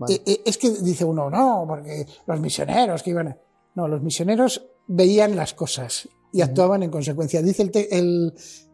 eh, 0.07 0.21
eh, 0.25 0.41
es 0.45 0.57
que 0.57 0.69
dice 0.69 1.03
uno, 1.03 1.29
no, 1.29 1.65
porque 1.67 2.05
los 2.25 2.39
misioneros 2.39 3.03
que 3.03 3.09
iban 3.11 3.27
a... 3.29 3.37
No, 3.75 3.87
los 3.87 4.01
misioneros 4.01 4.65
veían 4.87 5.35
las 5.35 5.53
cosas 5.53 6.07
y 6.31 6.41
actuaban 6.41 6.83
en 6.83 6.91
consecuencia. 6.91 7.41
Dice 7.41 7.63
el, 7.63 7.71
el, 7.91 8.33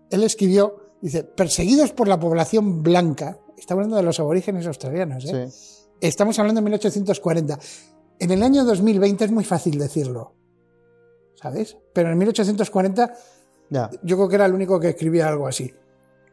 él 0.09 0.23
escribió, 0.23 0.93
dice, 1.01 1.23
perseguidos 1.23 1.91
por 1.91 2.07
la 2.07 2.19
población 2.19 2.83
blanca, 2.83 3.39
está 3.57 3.73
hablando 3.73 3.95
de 3.95 4.03
los 4.03 4.19
aborígenes 4.19 4.65
australianos, 4.67 5.25
¿eh? 5.25 5.49
estamos 6.01 6.37
hablando 6.39 6.61
de 6.61 6.65
1840. 6.65 7.59
En 8.19 8.31
el 8.31 8.43
año 8.43 8.63
2020 8.63 9.25
es 9.25 9.31
muy 9.31 9.43
fácil 9.43 9.77
decirlo, 9.77 10.33
¿sabes? 11.35 11.77
Pero 11.93 12.11
en 12.11 12.17
1840 12.17 13.13
yo 14.03 14.15
creo 14.15 14.29
que 14.29 14.35
era 14.35 14.45
el 14.45 14.53
único 14.53 14.79
que 14.79 14.89
escribía 14.89 15.27
algo 15.27 15.47
así. 15.47 15.73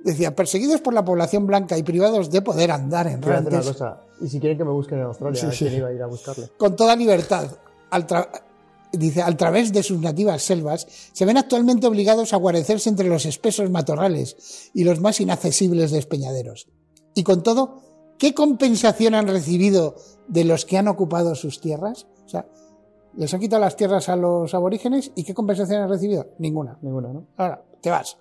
Decía, 0.05 0.35
perseguidos 0.35 0.81
por 0.81 0.95
la 0.95 1.05
población 1.05 1.47
blanca 1.47 1.79
y 1.79 1.83
privados 1.83 2.31
de 2.31 2.43
poder 2.43 2.71
andar 2.71 3.07
en 3.07 3.23
rantes. 3.23 3.75
Y 4.21 4.29
si 4.29 4.41
quieren 4.41 4.59
que 4.59 4.65
me 4.65 4.73
busquen 4.73 4.99
en 4.99 5.05
Australia, 5.05 5.53
sí, 5.53 5.67
iba 5.67 5.89
a 5.89 5.93
ir 5.93 6.03
a 6.03 6.07
buscarle? 6.07 6.49
Con 6.57 6.75
toda 6.75 6.97
libertad. 6.97 7.47
Al 7.91 8.07
dice, 8.93 9.23
al 9.23 9.37
través 9.37 9.73
de 9.73 9.83
sus 9.83 10.01
nativas 10.01 10.43
selvas, 10.43 10.87
se 11.13 11.25
ven 11.25 11.37
actualmente 11.37 11.87
obligados 11.87 12.33
a 12.33 12.37
guarecerse 12.37 12.89
entre 12.89 13.09
los 13.09 13.27
espesos 13.27 13.71
matorrales 13.71 14.71
y 14.75 14.85
los 14.85 15.01
más 15.01 15.21
inaccesibles 15.21 15.91
despeñaderos. 15.91 16.69
Y 17.15 17.23
con 17.23 17.43
todo, 17.43 17.81
¿qué 18.19 18.35
compensación 18.35 19.15
han 19.15 19.29
recibido 19.29 19.97
de 20.29 20.45
los 20.45 20.65
que 20.65 20.79
han 20.79 20.89
ocupado 20.89 21.35
sus 21.35 21.61
tierras? 21.61 22.07
O 22.25 22.29
sea, 22.29 22.47
les 23.17 23.33
han 23.33 23.41
quitado 23.41 23.61
las 23.61 23.77
tierras 23.77 24.09
a 24.09 24.17
los 24.17 24.55
aborígenes 24.55 25.13
y 25.15 25.25
¿qué 25.25 25.35
compensación 25.35 25.83
han 25.83 25.89
recibido? 25.89 26.27
Ninguna. 26.39 26.79
Ninguna, 26.83 27.13
¿no? 27.13 27.27
Ahora, 27.37 27.63
te 27.83 27.91
vas. 27.91 28.17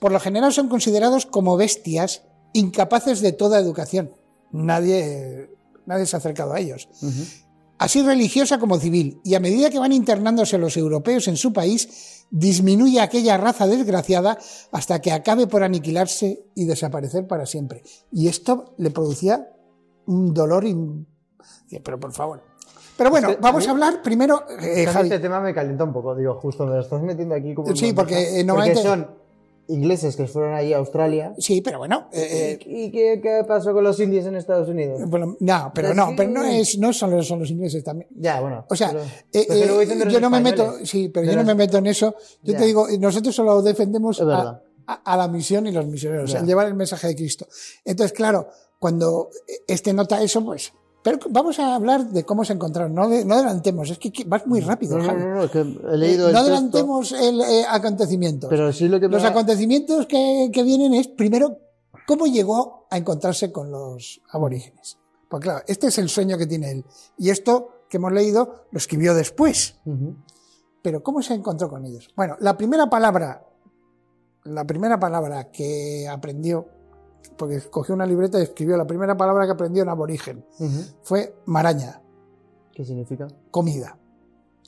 Por 0.00 0.12
lo 0.12 0.20
general 0.20 0.52
son 0.52 0.68
considerados 0.68 1.24
como 1.26 1.56
bestias 1.56 2.22
incapaces 2.52 3.20
de 3.20 3.32
toda 3.32 3.58
educación. 3.58 4.14
Nadie, 4.52 5.50
nadie 5.86 6.06
se 6.06 6.16
ha 6.16 6.18
acercado 6.18 6.52
a 6.52 6.60
ellos 6.60 6.88
así 7.78 8.02
religiosa 8.02 8.58
como 8.58 8.78
civil, 8.78 9.20
y 9.24 9.34
a 9.34 9.40
medida 9.40 9.70
que 9.70 9.78
van 9.78 9.92
internándose 9.92 10.58
los 10.58 10.76
europeos 10.76 11.28
en 11.28 11.36
su 11.36 11.52
país, 11.52 12.24
disminuye 12.30 13.00
aquella 13.00 13.36
raza 13.36 13.66
desgraciada 13.66 14.38
hasta 14.72 15.00
que 15.00 15.12
acabe 15.12 15.46
por 15.46 15.62
aniquilarse 15.62 16.46
y 16.54 16.64
desaparecer 16.64 17.26
para 17.26 17.46
siempre. 17.46 17.82
Y 18.10 18.28
esto 18.28 18.74
le 18.78 18.90
producía 18.90 19.50
un 20.06 20.32
dolor. 20.32 20.64
Pero 21.84 22.00
por 22.00 22.12
favor. 22.12 22.42
Pero 22.96 23.10
bueno, 23.10 23.36
vamos 23.40 23.66
a, 23.66 23.70
hablar 23.70 24.02
primero. 24.02 24.44
Eh, 24.60 24.84
Este 24.84 25.18
tema 25.18 25.40
me 25.40 25.52
calienta 25.52 25.84
un 25.84 25.92
poco, 25.92 26.14
digo, 26.14 26.34
justo 26.34 26.64
me 26.66 26.74
lo 26.74 26.80
estás 26.80 27.02
metiendo 27.02 27.34
aquí 27.34 27.54
como. 27.54 27.74
Sí, 27.74 27.92
porque 27.92 28.40
eh, 28.40 28.44
normalmente. 28.44 28.82
son 28.82 29.24
ingleses 29.68 30.16
que 30.16 30.26
fueron 30.26 30.54
ahí 30.54 30.72
a 30.72 30.78
Australia. 30.78 31.34
Sí, 31.38 31.60
pero 31.60 31.78
bueno. 31.78 32.08
Eh, 32.12 32.58
¿Y 32.66 32.90
qué, 32.90 33.20
qué, 33.22 33.44
pasó 33.46 33.72
con 33.72 33.84
los 33.84 33.98
indios 34.00 34.26
en 34.26 34.36
Estados 34.36 34.68
Unidos? 34.68 35.00
Bueno, 35.08 35.36
no, 35.40 35.72
pero 35.74 35.94
no, 35.94 36.14
pero 36.16 36.30
no 36.30 36.44
es, 36.44 36.78
no 36.78 36.92
son 36.92 37.10
los, 37.12 37.26
son 37.26 37.40
los 37.40 37.50
ingleses 37.50 37.82
también. 37.82 38.08
Ya, 38.14 38.40
bueno. 38.40 38.66
O 38.68 38.76
sea, 38.76 38.92
eh, 39.32 39.46
eh, 39.48 39.86
yo 40.10 40.20
no 40.20 40.30
me 40.30 40.40
meto, 40.40 40.74
sí, 40.84 41.08
pero, 41.08 41.26
yo 41.26 41.36
no 41.36 41.44
me 41.44 41.54
meto 41.54 41.78
en 41.78 41.86
eso. 41.86 42.14
Yo 42.42 42.56
te 42.56 42.64
digo, 42.64 42.86
nosotros 42.98 43.34
solo 43.34 43.62
defendemos 43.62 44.20
a, 44.20 44.60
a, 44.86 45.16
la 45.16 45.28
misión 45.28 45.66
y 45.66 45.72
los 45.72 45.86
misioneros, 45.86 46.34
el 46.34 46.46
llevar 46.46 46.66
el 46.66 46.74
mensaje 46.74 47.08
de 47.08 47.16
Cristo. 47.16 47.46
Entonces, 47.84 48.12
claro, 48.12 48.48
cuando 48.78 49.30
este 49.66 49.92
nota 49.92 50.22
eso, 50.22 50.44
pues 50.44 50.72
pero 51.04 51.18
vamos 51.28 51.58
a 51.58 51.74
hablar 51.74 52.08
de 52.08 52.24
cómo 52.24 52.46
se 52.46 52.54
encontraron. 52.54 52.94
No, 52.94 53.06
no 53.06 53.34
adelantemos, 53.34 53.90
es 53.90 53.98
que, 53.98 54.10
vas 54.26 54.46
muy 54.46 54.60
rápido. 54.62 54.96
No, 54.96 55.12
no, 55.12 55.34
no, 55.34 55.44
es 55.44 55.50
que 55.50 55.60
he 55.60 55.96
leído 55.98 56.30
eh, 56.30 56.32
No 56.32 56.38
adelantemos 56.38 57.12
el 57.12 57.42
eh, 57.42 57.66
acontecimiento. 57.68 58.48
Pero 58.48 58.72
sí 58.72 58.88
lo 58.88 58.98
que 58.98 59.08
Los 59.08 59.22
acontecimientos 59.22 60.06
que, 60.06 60.48
que, 60.50 60.62
vienen 60.62 60.94
es, 60.94 61.08
primero, 61.08 61.58
cómo 62.06 62.24
llegó 62.24 62.86
a 62.90 62.96
encontrarse 62.96 63.52
con 63.52 63.70
los 63.70 64.22
aborígenes. 64.30 64.96
Pues 65.28 65.42
claro, 65.42 65.62
este 65.68 65.88
es 65.88 65.98
el 65.98 66.08
sueño 66.08 66.38
que 66.38 66.46
tiene 66.46 66.70
él. 66.70 66.84
Y 67.18 67.28
esto 67.28 67.84
que 67.90 67.98
hemos 67.98 68.12
leído 68.12 68.64
lo 68.70 68.78
escribió 68.78 69.12
después. 69.14 69.76
Pero 70.80 71.02
¿cómo 71.02 71.20
se 71.20 71.34
encontró 71.34 71.68
con 71.68 71.84
ellos? 71.84 72.08
Bueno, 72.16 72.38
la 72.40 72.56
primera 72.56 72.88
palabra, 72.88 73.44
la 74.44 74.64
primera 74.64 74.98
palabra 74.98 75.50
que 75.50 76.08
aprendió 76.08 76.66
porque 77.36 77.60
cogió 77.70 77.94
una 77.94 78.06
libreta 78.06 78.38
y 78.38 78.42
escribió 78.42 78.76
la 78.76 78.86
primera 78.86 79.16
palabra 79.16 79.46
que 79.46 79.52
aprendió 79.52 79.82
en 79.82 79.88
aborigen. 79.88 80.44
Fue 81.02 81.36
maraña. 81.46 82.00
¿Qué 82.72 82.84
significa? 82.84 83.28
Comida. 83.50 83.98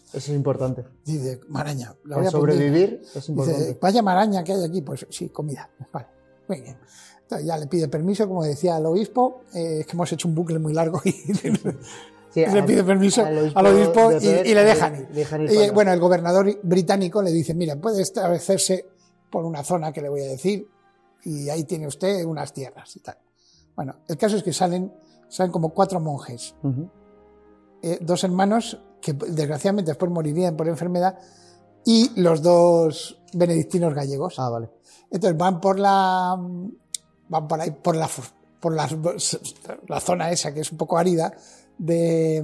Eso 0.08 0.30
es 0.32 0.36
importante. 0.36 0.84
Dice, 1.04 1.40
maraña. 1.48 1.94
Para 2.08 2.30
sobrevivir 2.30 3.02
es 3.14 3.28
importante. 3.28 3.60
Dice, 3.60 3.78
vaya 3.80 4.02
maraña 4.02 4.44
que 4.44 4.52
hay 4.52 4.64
aquí. 4.64 4.82
Pues 4.82 5.06
sí, 5.10 5.28
comida. 5.30 5.68
Vale, 5.92 6.06
muy 6.48 6.60
bien. 6.60 6.76
Entonces 7.22 7.46
ya 7.46 7.58
le 7.58 7.66
pide 7.66 7.88
permiso, 7.88 8.28
como 8.28 8.44
decía 8.44 8.78
el 8.78 8.86
obispo. 8.86 9.42
Eh, 9.52 9.80
es 9.80 9.86
que 9.86 9.92
hemos 9.92 10.12
hecho 10.12 10.28
un 10.28 10.34
bucle 10.34 10.58
muy 10.58 10.72
largo 10.72 11.00
y 11.04 11.12
le 12.34 12.62
pide 12.62 12.84
permiso 12.84 13.24
al 13.24 13.66
obispo, 13.66 14.12
y, 14.12 14.54
le 14.54 14.64
dejan 14.64 15.42
ir. 15.42 15.50
y, 15.50 15.70
bueno, 15.70 15.92
el 15.92 15.98
gobernador 15.98 16.56
británico 16.62 17.22
le 17.22 17.32
dice, 17.32 17.54
mira, 17.54 17.76
puede 17.76 18.02
establecerse 18.02 18.86
por 19.30 19.44
una 19.44 19.64
zona 19.64 19.92
que 19.92 20.02
le 20.02 20.08
voy 20.08 20.22
a 20.22 20.28
decir, 20.28 20.68
y 21.26 21.50
ahí 21.50 21.64
tiene 21.64 21.88
usted 21.88 22.24
unas 22.24 22.52
tierras 22.52 22.94
y 22.94 23.00
tal. 23.00 23.18
Bueno, 23.74 23.96
el 24.06 24.16
caso 24.16 24.36
es 24.36 24.44
que 24.44 24.52
salen, 24.52 24.92
salen 25.28 25.50
como 25.50 25.70
cuatro 25.70 25.98
monjes, 25.98 26.54
eh, 27.82 27.98
dos 28.00 28.22
hermanos 28.22 28.80
que 29.02 29.12
desgraciadamente 29.12 29.90
después 29.90 30.10
morirían 30.10 30.56
por 30.56 30.68
enfermedad 30.68 31.18
y 31.84 32.20
los 32.20 32.42
dos 32.42 33.20
benedictinos 33.32 33.92
gallegos. 33.92 34.38
Ah, 34.38 34.50
vale. 34.50 34.70
Entonces 35.10 35.36
van 35.36 35.60
por 35.60 35.80
la 35.80 36.40
van 37.28 37.48
por 37.48 37.60
ahí 37.60 37.72
por 37.72 37.96
la 37.96 38.08
por 38.60 38.72
la, 38.72 38.88
la 39.88 40.00
zona 40.00 40.30
esa 40.30 40.54
que 40.54 40.60
es 40.60 40.70
un 40.70 40.78
poco 40.78 40.96
árida 40.96 41.32
de, 41.76 42.42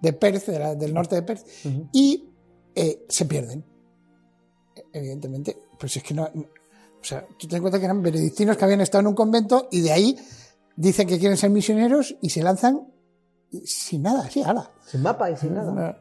de 0.00 0.12
Perth, 0.12 0.46
del 0.46 0.92
norte 0.94 1.16
de 1.16 1.22
Perth, 1.22 1.46
y 1.92 2.28
eh, 2.74 3.04
se 3.08 3.24
pierden. 3.24 3.64
Evidentemente, 4.92 5.56
pues 5.78 5.96
es 5.96 6.02
que 6.02 6.14
no, 6.14 6.28
o 7.00 7.04
sea, 7.04 7.26
tú 7.38 7.46
te 7.46 7.54
das 7.54 7.60
cuenta 7.60 7.78
que 7.78 7.84
eran 7.84 8.02
benedictinos 8.02 8.56
que 8.56 8.64
habían 8.64 8.80
estado 8.80 9.00
en 9.00 9.06
un 9.08 9.14
convento 9.14 9.68
y 9.70 9.80
de 9.80 9.92
ahí 9.92 10.18
dicen 10.76 11.06
que 11.08 11.18
quieren 11.18 11.36
ser 11.36 11.50
misioneros 11.50 12.16
y 12.20 12.30
se 12.30 12.42
lanzan 12.42 12.86
sin 13.64 14.02
nada, 14.02 14.28
sí, 14.30 14.42
ala. 14.42 14.70
Sin 14.86 15.02
mapa 15.02 15.30
y 15.30 15.36
sin 15.36 15.54
nada. 15.54 15.96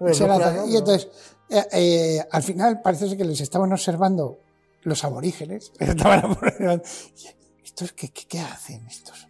y 0.67 0.77
entonces, 0.77 1.09
eh, 1.49 1.67
eh, 1.71 2.27
al 2.31 2.43
final 2.43 2.81
parece 2.81 3.17
que 3.17 3.25
les 3.25 3.41
estaban 3.41 3.71
observando 3.71 4.39
los 4.83 5.03
aborígenes. 5.03 5.71
¿Estos 7.63 7.91
qué, 7.93 8.09
qué, 8.09 8.39
hacen 8.39 8.85
estos? 8.87 9.27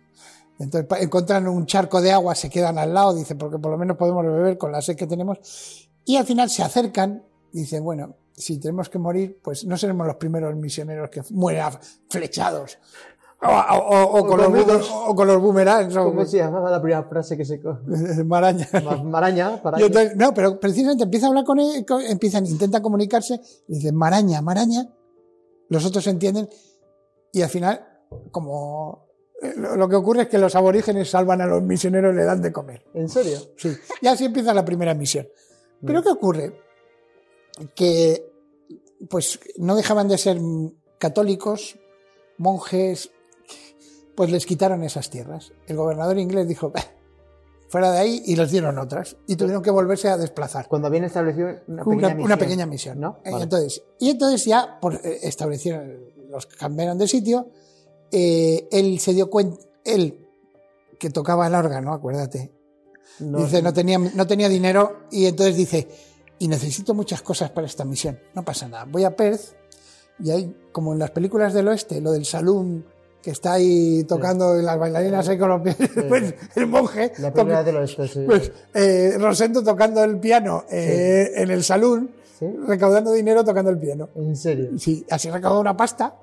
Entonces 0.60 1.02
encuentran 1.02 1.48
un 1.48 1.66
charco 1.66 2.02
de 2.02 2.12
agua, 2.12 2.36
se 2.36 2.50
quedan 2.50 2.78
al 2.78 2.94
lado, 2.94 3.16
dicen, 3.16 3.38
porque 3.38 3.58
por 3.58 3.72
lo 3.72 3.78
menos 3.78 3.96
podemos 3.96 4.26
beber 4.26 4.58
con 4.58 4.72
la 4.72 4.82
sed 4.82 4.98
que 4.98 5.08
tenemos. 5.08 5.88
Y 6.04 6.18
al 6.18 6.26
final 6.26 6.50
se 6.50 6.64
acercan, 6.64 7.24
dicen, 7.52 7.84
bueno, 7.84 8.16
si 8.40 8.60
tenemos 8.60 8.90
que 8.90 8.98
morir, 8.98 9.40
pues 9.44 9.66
no 9.66 9.78
seremos 9.78 10.08
los 10.08 10.16
primeros 10.16 10.56
misioneros 10.56 11.10
que 11.10 11.22
mueran 11.32 11.74
flechados. 12.10 12.78
O, 13.42 14.26
con, 14.28 14.38
los, 14.38 14.92
o 14.92 15.16
con 15.16 15.28
los 15.28 15.42
boomerangs. 15.42 15.96
¿Cómo 15.96 16.26
se 16.26 16.38
llamaba 16.38 16.70
la 16.70 16.82
primera 16.82 17.04
frase 17.04 17.38
que 17.38 17.46
se 17.46 17.60
Maraña. 18.26 18.68
Maraña. 19.04 19.62
no, 20.16 20.34
pero 20.34 20.60
precisamente 20.60 21.06
empieza 21.06 21.28
a 21.28 21.30
hablar 21.30 21.46
con 21.46 21.60
él, 21.60 21.86
empiezan, 22.10 22.46
intentan 22.46 22.82
comunicarse, 22.82 23.40
y 23.68 23.76
dicen 23.76 23.96
Maraña, 23.96 24.42
Maraña. 24.42 24.90
Los 25.70 25.86
otros 25.86 26.06
entienden, 26.08 26.50
y 27.32 27.42
al 27.42 27.50
final, 27.50 27.86
como 28.32 29.08
eh, 29.42 29.54
lo 29.56 29.88
que 29.88 29.96
ocurre 29.96 30.24
es 30.24 30.28
que 30.28 30.38
los 30.38 30.56
aborígenes 30.56 31.10
salvan 31.10 31.42
a 31.42 31.46
los 31.46 31.62
misioneros 31.62 32.14
y 32.14 32.18
le 32.18 32.24
dan 32.26 32.42
de 32.42 32.52
comer. 32.52 32.84
¿En 32.94 33.08
serio? 33.08 33.38
Sí. 33.58 33.74
Y 34.02 34.08
así 34.08 34.26
empieza 34.26 34.54
la 34.54 34.66
primera 34.66 34.94
misión. 34.94 35.28
Pero 35.86 36.04
¿qué 36.04 36.10
ocurre? 36.10 36.62
Que 37.74 38.29
pues 39.08 39.40
no 39.58 39.76
dejaban 39.76 40.08
de 40.08 40.18
ser 40.18 40.40
católicos, 40.98 41.78
monjes, 42.38 43.12
pues 44.16 44.32
les 44.32 44.46
quitaron 44.46 44.84
esas 44.84 45.10
tierras. 45.10 45.54
El 45.68 45.78
gobernador 45.78 46.18
inglés 46.18 46.48
dijo, 46.48 46.74
fuera 47.70 47.92
de 47.92 48.00
ahí, 48.00 48.24
y 48.26 48.36
les 48.36 48.52
dieron 48.52 48.78
otras, 48.78 49.16
y 49.28 49.36
tuvieron 49.36 49.62
que 49.62 49.72
volverse 49.72 50.10
a 50.10 50.18
desplazar. 50.18 50.68
Cuando 50.68 50.88
habían 50.88 51.06
establecido 51.06 51.50
una 51.68 51.84
pequeña 51.84 52.08
misión. 52.10 52.26
Una 52.26 52.38
pequeña 52.38 52.66
misión. 52.66 53.00
¿no? 53.00 53.20
Eh, 53.24 53.32
entonces, 53.40 53.84
y 54.00 54.10
entonces 54.10 54.46
ya 54.46 54.80
por, 54.82 54.96
eh, 54.96 55.20
establecieron, 55.24 56.00
los 56.30 56.48
cambiaron 56.48 56.98
de 56.98 57.08
sitio, 57.08 57.50
eh, 58.12 58.68
él 58.72 59.00
se 59.00 59.14
dio 59.14 59.30
cuenta, 59.30 59.58
él 59.86 60.28
que 61.00 61.10
tocaba 61.12 61.48
el 61.48 61.56
órgano, 61.56 61.94
acuérdate, 61.94 62.52
dice, 63.20 63.62
no 63.62 63.72
tenía, 63.72 64.00
no 64.00 64.28
tenía 64.28 64.50
dinero, 64.50 65.06
y 65.12 65.28
entonces 65.28 65.56
dice, 65.56 65.88
y 66.40 66.48
necesito 66.48 66.94
muchas 66.94 67.22
cosas 67.22 67.52
para 67.52 67.68
esta 67.68 67.86
misión. 67.86 68.18
No 68.34 68.44
pasa 68.44 68.68
nada. 68.68 68.86
Voy 68.86 69.04
a 69.04 69.16
Perth 69.16 69.54
y 70.20 70.32
hay, 70.32 70.56
como 70.72 70.94
en 70.94 71.00
las 71.00 71.12
películas 71.12 71.54
del 71.54 71.68
oeste, 71.68 72.02
lo 72.02 72.12
del 72.12 72.26
salón 72.26 72.86
que 73.22 73.32
está 73.32 73.54
ahí 73.54 74.06
tocando 74.06 74.56
las 74.56 74.80
bailarinas 74.80 75.28
ahí 75.28 75.38
con 75.38 75.50
los 75.50 75.62
pies, 75.62 75.76
pues 76.10 76.34
el 76.56 76.68
monje. 76.68 77.12
La 77.20 77.34
película 77.34 77.64
del 77.64 77.78
oeste, 77.78 78.08
sí. 78.08 78.24
Pues 78.26 78.52
eh, 78.74 79.18
Rosendo 79.20 79.62
tocando 79.62 80.04
el 80.04 80.18
piano 80.20 80.64
eh, 80.72 81.32
en 81.36 81.52
el 81.52 81.64
salón, 81.64 82.12
recaudando 82.66 83.12
dinero 83.12 83.44
tocando 83.44 83.72
el 83.72 83.78
piano. 83.78 84.10
¿En 84.16 84.36
serio? 84.38 84.70
Sí, 84.78 85.06
así 85.10 85.30
recaudó 85.30 85.60
una 85.60 85.76
pasta. 85.76 86.16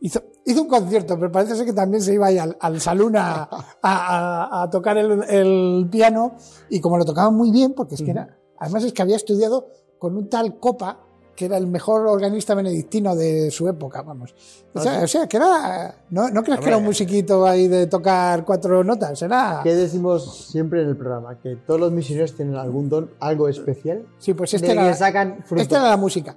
Hizo, 0.00 0.22
hizo 0.44 0.62
un 0.62 0.68
concierto, 0.68 1.18
pero 1.18 1.32
parece 1.32 1.56
ser 1.56 1.66
que 1.66 1.72
también 1.72 2.02
se 2.02 2.14
iba 2.14 2.26
ahí 2.28 2.38
al, 2.38 2.56
al 2.60 2.80
salón 2.80 3.16
a, 3.18 3.48
a, 3.82 4.62
a, 4.62 4.70
tocar 4.70 4.96
el, 4.98 5.24
el, 5.24 5.88
piano 5.90 6.36
y 6.68 6.80
como 6.80 6.98
lo 6.98 7.04
tocaba 7.04 7.30
muy 7.30 7.50
bien, 7.50 7.72
porque 7.72 7.96
es 7.96 8.02
que 8.02 8.10
era 8.12 8.38
Además 8.64 8.84
es 8.84 8.94
que 8.94 9.02
había 9.02 9.16
estudiado 9.16 9.68
con 9.98 10.16
un 10.16 10.28
tal 10.30 10.58
Copa, 10.58 10.98
que 11.36 11.44
era 11.44 11.58
el 11.58 11.66
mejor 11.66 12.06
organista 12.06 12.54
benedictino 12.54 13.14
de 13.14 13.50
su 13.50 13.68
época, 13.68 14.00
vamos. 14.00 14.34
O 14.72 14.80
sea, 14.80 15.02
ah, 15.22 15.28
que 15.28 15.36
era... 15.36 15.94
No, 16.08 16.30
no 16.30 16.42
creas 16.42 16.60
que 16.60 16.68
era 16.68 16.78
un 16.78 16.84
musiquito 16.84 17.46
ahí 17.46 17.68
de 17.68 17.86
tocar 17.88 18.42
cuatro 18.44 18.82
notas, 18.82 19.20
era... 19.20 19.60
¿Qué 19.62 19.74
decimos 19.74 20.48
siempre 20.50 20.80
en 20.80 20.88
el 20.88 20.96
programa? 20.96 21.38
Que 21.38 21.56
todos 21.56 21.78
los 21.78 21.92
misioneros 21.92 22.34
tienen 22.34 22.54
algún 22.54 22.88
don, 22.88 23.10
algo 23.20 23.48
especial. 23.48 24.06
Sí, 24.18 24.32
pues 24.32 24.54
este 24.54 24.72
era, 24.72 24.94
sacan 24.94 25.44
esta 25.56 25.76
era 25.76 25.90
la 25.90 25.96
música, 25.98 26.36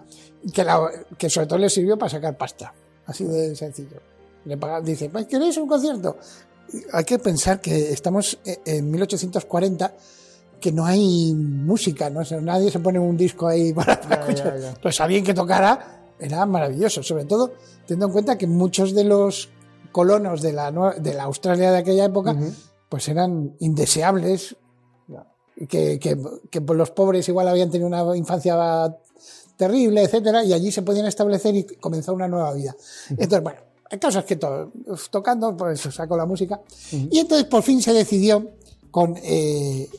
que, 0.54 0.66
que 1.18 1.30
sobre 1.30 1.48
todo 1.48 1.60
le 1.60 1.70
sirvió 1.70 1.98
para 1.98 2.10
sacar 2.10 2.36
pasta, 2.36 2.74
así 3.06 3.24
de 3.24 3.56
sencillo. 3.56 4.02
Le 4.44 4.58
pagan, 4.58 4.84
dice, 4.84 5.10
¿queréis 5.30 5.56
un 5.58 5.68
concierto? 5.68 6.18
Hay 6.92 7.06
que 7.06 7.20
pensar 7.20 7.62
que 7.62 7.94
estamos 7.94 8.38
en 8.44 8.92
1840 8.92 9.94
que 10.60 10.72
no 10.72 10.86
hay 10.86 11.34
música, 11.34 12.10
¿no? 12.10 12.22
nadie 12.42 12.72
se 12.72 12.80
pone 12.80 13.00
un 13.00 13.16
disco 13.18 13.48
ahí 13.48 13.74
para, 13.74 13.94
escuchar. 13.94 14.78
Pues 14.82 15.00
alguien 15.02 15.24
que 15.24 15.34
tocara 15.34 16.14
era 16.20 16.46
maravilloso, 16.46 17.04
sobre 17.04 17.26
todo 17.26 17.54
teniendo 17.86 18.08
en 18.08 18.12
cuenta 18.12 18.38
que 18.38 18.48
muchos 18.48 18.94
de 18.94 19.04
los 19.04 19.50
colonos 19.92 20.42
de 20.42 20.54
la, 20.54 20.72
de 20.98 21.14
la 21.14 21.24
Australia 21.24 21.72
de 21.72 21.78
aquella 21.78 22.06
época, 22.06 22.36
pues 22.90 23.08
eran 23.08 23.56
indeseables, 23.60 24.56
que, 25.68 25.98
que, 26.00 26.18
que, 26.52 26.60
los 26.60 26.92
pobres 26.92 27.28
igual 27.30 27.48
habían 27.48 27.72
tenido 27.72 27.88
una 27.88 28.16
infancia 28.16 28.96
terrible, 29.56 30.04
etcétera, 30.04 30.44
y 30.44 30.54
allí 30.54 30.72
se 30.72 30.84
podían 30.84 31.08
establecer 31.08 31.56
y 31.56 31.64
comenzar 31.64 32.14
una 32.14 32.28
nueva 32.28 32.54
vida. 32.54 32.76
Entonces, 33.10 33.42
bueno, 33.42 33.60
el 33.90 34.00
caso 34.00 34.20
es 34.20 34.26
que 34.26 34.38
tocando, 35.10 35.58
pues 35.58 35.82
sacó 35.82 36.16
la 36.16 36.26
música, 36.26 36.62
y 36.92 37.18
entonces 37.18 37.48
por 37.48 37.64
fin 37.64 37.82
se 37.82 37.94
decidió 37.94 38.52
con, 38.92 39.16
eh, 39.24 39.90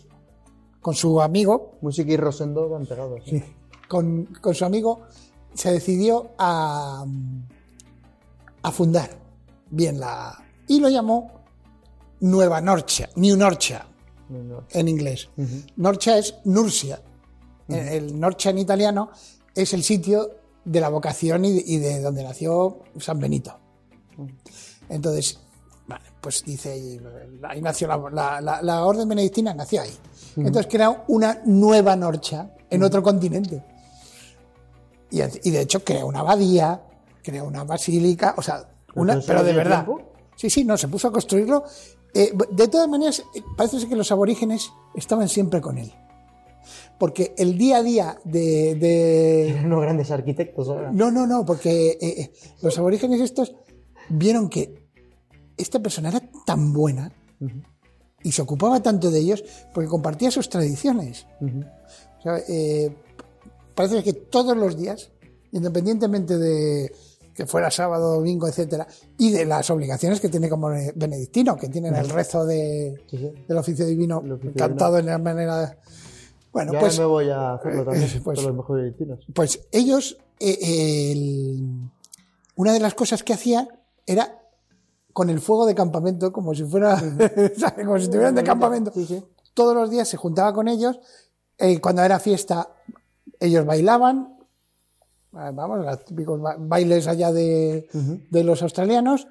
con 0.88 0.95
su 0.95 1.21
amigo. 1.21 1.78
Y 1.83 2.16
Rosendo 2.16 2.66
van 2.71 2.87
pegados. 2.87 3.21
Sí, 3.26 3.45
con, 3.88 4.25
con, 4.40 4.54
su 4.54 4.64
amigo 4.64 5.02
se 5.52 5.71
decidió 5.71 6.30
a, 6.38 7.04
a 8.62 8.73
fundar 8.73 9.11
bien 9.68 10.00
la. 10.00 10.42
y 10.66 10.80
lo 10.80 10.88
llamó 10.88 11.42
Nueva 12.21 12.62
Norcia, 12.62 13.11
New 13.16 13.37
Norcia, 13.37 13.87
en 14.71 14.88
inglés. 14.88 15.28
Norcia 15.76 16.16
es 16.16 16.37
Nursia. 16.45 17.02
El 17.68 18.18
Norcia 18.18 18.50
en 18.50 18.59
italiano 18.59 19.11
es 19.54 19.75
el 19.75 19.83
sitio 19.83 20.30
de 20.64 20.80
la 20.80 20.88
vocación 20.88 21.45
y 21.45 21.76
de, 21.76 22.00
donde 22.00 22.23
nació 22.23 22.78
San 22.99 23.21
Benito. 23.21 23.59
Entonces, 24.88 25.38
pues 26.21 26.45
dice, 26.45 27.00
ahí 27.42 27.62
nació 27.62 27.88
la, 28.11 28.85
orden 28.85 29.09
benedictina, 29.09 29.54
nació 29.54 29.83
ahí. 29.83 29.92
Entonces 30.47 30.66
crea 30.71 31.04
una 31.09 31.40
nueva 31.45 31.97
Norcha 31.97 32.50
en 32.71 32.83
otro 32.83 33.02
continente. 33.02 33.62
Y, 35.11 35.50
de 35.50 35.61
hecho 35.61 35.83
crea 35.85 36.04
una 36.04 36.21
abadía, 36.21 36.83
crea 37.23 37.42
una 37.42 37.64
basílica, 37.64 38.35
o 38.37 38.42
sea, 38.42 38.68
una, 38.95 39.21
pero 39.26 39.42
de 39.42 39.52
verdad. 39.52 39.87
Sí, 40.37 40.50
sí, 40.50 40.64
no, 40.64 40.76
se 40.76 40.88
puso 40.88 41.09
a 41.09 41.12
construirlo. 41.12 41.64
Eh, 42.14 42.33
de 42.52 42.68
todas 42.68 42.88
maneras, 42.88 43.25
eh, 43.35 43.42
parece 43.57 43.88
que 43.88 43.97
los 43.97 44.11
aborígenes 44.12 44.73
estaban 44.95 45.28
siempre 45.28 45.61
con 45.61 45.78
él. 45.78 45.92
Porque 46.99 47.35
el 47.38 47.57
día 47.57 47.78
a 47.78 47.83
día 47.83 48.18
de. 48.25 48.75
de... 48.75 49.61
Unos 49.64 49.83
grandes 49.83 50.11
arquitectos 50.11 50.68
ahora. 50.68 50.90
No, 50.92 51.11
no, 51.11 51.26
no, 51.26 51.45
porque 51.45 51.99
eh, 52.00 52.33
los 52.62 52.78
aborígenes 52.78 53.21
estos 53.21 53.54
vieron 54.09 54.49
que 54.49 54.87
esta 55.57 55.80
persona 55.80 56.11
era 56.11 56.23
tan 56.45 56.73
buena 56.73 57.12
y 58.22 58.32
se 58.32 58.42
ocupaba 58.42 58.82
tanto 58.82 59.10
de 59.10 59.20
ellos 59.20 59.44
porque 59.72 59.88
compartía 59.88 60.30
sus 60.30 60.48
tradiciones. 60.48 61.26
parece 63.75 64.02
que 64.02 64.12
todos 64.12 64.56
los 64.56 64.76
días, 64.76 65.10
independientemente 65.52 66.37
de, 66.37 66.92
que 67.38 67.46
fuera 67.46 67.70
sábado, 67.70 68.16
domingo, 68.16 68.48
etcétera, 68.48 68.84
y 69.16 69.30
de 69.30 69.44
las 69.44 69.70
obligaciones 69.70 70.20
que 70.20 70.28
tiene 70.28 70.48
como 70.48 70.70
benedictino, 70.96 71.57
que 71.57 71.68
tienen 71.68 71.94
el 71.94 72.09
rezo 72.09 72.44
de, 72.44 73.00
del 73.46 73.57
oficio 73.57 73.87
divino 73.87 74.20
cantado 74.57 74.98
en 74.98 75.07
la 75.07 75.18
manera. 75.18 75.78
Bueno, 76.52 76.72
ya 76.72 76.81
pues. 76.81 76.98
me 76.98 77.04
voy 77.04 77.31
a 77.31 77.54
hacerlo 77.54 77.85
también 77.85 78.11
eh, 78.11 78.20
pues, 78.24 78.42
los 78.42 78.52
mejores 78.52 78.83
benedictinos. 78.83 79.20
Pues 79.33 79.61
ellos, 79.70 80.18
eh, 80.40 81.57
una 82.57 82.72
de 82.72 82.81
las 82.81 82.94
cosas 82.94 83.22
que 83.22 83.35
hacían 83.35 83.68
era 84.04 84.38
con 85.12 85.31
el 85.31 85.40
fuego 85.40 85.66
de 85.66 85.75
campamento, 85.75 86.33
como 86.33 86.55
si 86.55 86.64
fuera, 86.64 86.97
como 87.77 87.99
si 87.99 88.05
estuvieran 88.05 88.35
de 88.35 88.44
campamento. 88.44 88.92
Todos 89.55 89.75
los 89.75 89.90
días 89.90 90.09
se 90.09 90.16
juntaba 90.16 90.53
con 90.53 90.68
ellos, 90.68 91.01
eh, 91.59 91.81
cuando 91.81 92.03
era 92.03 92.18
fiesta, 92.18 92.68
ellos 93.40 93.64
bailaban, 93.66 94.38
Ah, 95.35 95.51
vamos, 95.53 95.85
los 95.85 96.05
típicos 96.07 96.40
bailes 96.59 97.07
allá 97.07 97.31
de, 97.33 97.87
de 98.31 98.44
los 98.44 98.62
australianos, 98.62 99.29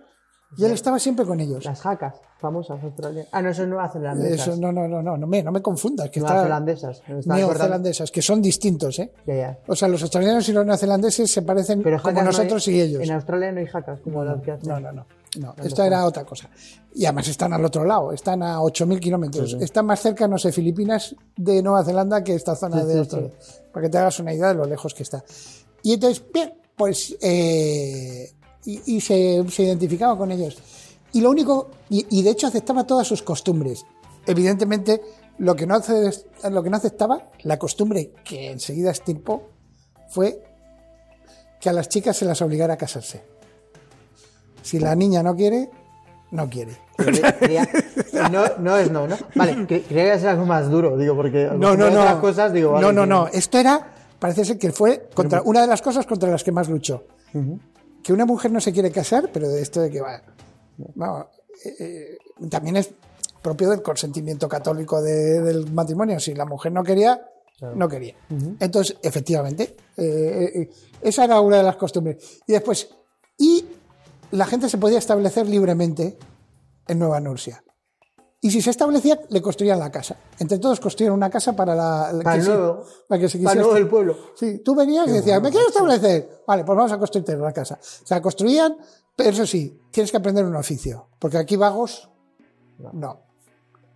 y 0.55 0.63
él 0.63 0.71
estaba 0.71 0.99
siempre 0.99 1.25
con 1.25 1.39
ellos. 1.39 1.65
Las 1.65 1.81
jacas, 1.81 2.15
famosas 2.39 2.81
australianas. 2.83 3.29
Ah, 3.33 3.41
no, 3.41 3.49
eso 3.49 3.63
es 3.63 3.67
Nueva. 3.67 3.91
Eso, 4.29 4.55
no, 4.57 4.71
no, 4.71 4.87
no, 4.87 5.01
no, 5.01 5.17
no 5.17 5.27
me, 5.27 5.41
no 5.43 5.51
me 5.51 5.61
confundas. 5.61 6.09
Que 6.09 6.21
neozelandesas. 6.21 7.01
Neozelandesas, 7.25 8.11
que 8.11 8.21
son 8.21 8.41
distintos, 8.41 8.99
¿eh? 8.99 9.11
Ya, 9.25 9.35
ya. 9.35 9.59
O 9.67 9.75
sea, 9.75 9.87
los 9.87 10.01
australianos 10.03 10.47
y 10.47 10.53
los 10.53 10.65
neozelandeses 10.65 11.29
se 11.31 11.41
parecen 11.41 11.83
como 11.83 12.21
nosotros 12.21 12.67
y 12.67 12.79
ellos. 12.79 13.01
En 13.03 13.11
Australia 13.11 13.51
no 13.51 13.59
hay 13.59 13.65
jacas 13.65 13.99
como 14.01 14.23
las 14.23 14.41
que 14.41 14.51
hacen. 14.51 14.69
No, 14.69 14.79
no, 14.79 14.91
no. 14.91 15.05
No, 15.39 15.53
esto 15.63 15.83
era 15.83 16.05
otra 16.05 16.25
cosa. 16.25 16.49
Y 16.95 17.05
además 17.05 17.27
están 17.27 17.53
al 17.53 17.63
otro 17.63 17.85
lado, 17.85 18.11
están 18.11 18.41
a 18.41 18.59
8.000 18.59 18.99
kilómetros. 18.99 19.53
Están 19.59 19.85
más 19.85 20.01
cerca, 20.01 20.27
no 20.27 20.37
sé, 20.37 20.51
Filipinas 20.51 21.15
de 21.35 21.61
Nueva 21.61 21.83
Zelanda 21.83 22.23
que 22.23 22.33
esta 22.33 22.55
zona 22.55 22.83
de 22.83 22.99
Australia. 22.99 23.31
Para 23.71 23.85
que 23.85 23.89
te 23.89 23.97
hagas 23.97 24.19
una 24.19 24.33
idea 24.33 24.47
de 24.49 24.55
lo 24.55 24.65
lejos 24.65 24.93
que 24.93 25.03
está. 25.03 25.23
Y 25.83 25.93
entonces, 25.93 26.23
bien, 26.33 26.53
pues, 26.75 27.15
eh, 27.21 28.31
y, 28.65 29.01
se, 29.01 29.43
identificaba 29.57 30.17
con 30.17 30.31
ellos. 30.31 30.57
Y 31.13 31.21
lo 31.21 31.29
único, 31.29 31.69
y, 31.89 32.21
de 32.21 32.29
hecho 32.29 32.47
aceptaba 32.47 32.85
todas 32.85 33.07
sus 33.07 33.21
costumbres. 33.21 33.85
Evidentemente, 34.25 35.01
lo 35.37 35.55
que 35.55 35.65
no, 35.65 35.75
hace, 35.75 36.11
lo 36.49 36.63
que 36.63 36.69
no 36.69 36.77
aceptaba, 36.77 37.29
la 37.43 37.57
costumbre 37.57 38.11
que 38.23 38.51
enseguida 38.51 38.91
estirpó, 38.91 39.49
fue 40.09 40.43
que 41.59 41.69
a 41.69 41.73
las 41.73 41.89
chicas 41.89 42.17
se 42.17 42.25
las 42.25 42.41
obligara 42.41 42.73
a 42.73 42.77
casarse. 42.77 43.36
Si 44.67 44.79
la 44.79 44.95
niña 44.95 45.23
no 45.23 45.33
quiere, 45.33 45.69
no 46.31 46.49
quiere. 46.49 46.73
no, 48.31 48.43
no 48.59 48.77
es 48.77 48.91
no, 48.91 49.07
¿no? 49.07 49.15
Vale, 49.33 49.65
creía 49.65 49.83
que 49.87 50.21
era 50.21 50.31
algo 50.31 50.45
más 50.45 50.69
duro, 50.69 50.97
digo, 50.97 51.15
porque 51.15 51.49
no, 51.55 51.77
no, 51.77 51.89
no, 51.89 52.19
cosas, 52.19 52.51
digo, 52.51 52.79
no, 52.81 52.91
no, 52.91 53.05
no, 53.05 53.27
esto 53.27 53.57
era 53.59 53.93
parece 54.19 54.43
ser 54.45 54.57
que 54.57 54.71
fue 54.71 55.09
contra 55.13 55.41
una 55.41 55.61
de 55.61 55.67
las 55.67 55.81
cosas 55.81 56.05
contra 56.05 56.29
las 56.29 56.43
que 56.43 56.51
más 56.51 56.69
luchó. 56.69 57.05
Que 58.03 58.13
una 58.13 58.25
mujer 58.25 58.51
no 58.51 58.59
se 58.59 58.71
quiere 58.71 58.91
casar, 58.91 59.29
pero 59.31 59.47
de 59.47 59.61
esto 59.61 59.81
de 59.81 59.89
que 59.89 60.01
va. 60.01 60.21
Eh, 61.65 61.75
eh, 61.79 62.17
también 62.49 62.77
es 62.77 62.91
propio 63.41 63.69
del 63.69 63.81
consentimiento 63.81 64.47
católico 64.47 65.01
del 65.01 65.71
matrimonio. 65.71 66.19
Si 66.19 66.33
la 66.33 66.45
mujer 66.45 66.71
no 66.71 66.83
quería, 66.83 67.21
no 67.75 67.87
quería. 67.87 68.15
Entonces, 68.59 68.97
efectivamente, 69.01 69.75
eh, 69.97 70.69
esa 71.01 71.25
era 71.25 71.39
una 71.39 71.57
de 71.57 71.63
las 71.63 71.75
costumbres. 71.75 72.41
Y 72.47 72.53
después, 72.53 72.89
y 73.37 73.65
la 74.31 74.45
gente 74.45 74.69
se 74.69 74.77
podía 74.77 74.97
establecer 74.97 75.47
libremente 75.47 76.17
en 76.87 76.99
Nueva 76.99 77.19
Nursia. 77.19 77.63
Y 78.39 78.51
si 78.51 78.61
se 78.61 78.69
establecía, 78.69 79.19
le 79.29 79.41
construían 79.41 79.79
la 79.79 79.91
casa. 79.91 80.15
Entre 80.39 80.59
todos 80.59 80.79
construyeron 80.79 81.17
una 81.17 81.29
casa 81.29 81.55
para 81.55 81.73
la, 81.73 82.11
para, 82.23 82.37
que, 82.37 82.43
nuevo, 82.43 82.83
para 83.07 83.19
que 83.19 83.29
se 83.29 83.39
quisiera. 83.39 83.65
Para 83.65 83.79
el 83.79 83.87
pueblo. 83.87 84.15
Sí, 84.35 84.59
tú 84.59 84.75
venías 84.75 85.07
y 85.07 85.11
decías, 85.11 85.41
me 85.41 85.49
quiero 85.49 85.67
establecer. 85.67 86.43
Vale, 86.45 86.63
pues 86.63 86.77
vamos 86.77 86.91
a 86.91 86.99
construirte 86.99 87.35
una 87.35 87.51
casa. 87.51 87.79
O 87.81 88.05
sea, 88.05 88.21
construían, 88.21 88.77
pero 89.15 89.31
eso 89.31 89.45
sí, 89.47 89.81
tienes 89.89 90.11
que 90.11 90.17
aprender 90.17 90.45
un 90.45 90.55
oficio. 90.55 91.07
Porque 91.17 91.37
aquí 91.37 91.55
vagos, 91.55 92.09
no. 92.93 93.21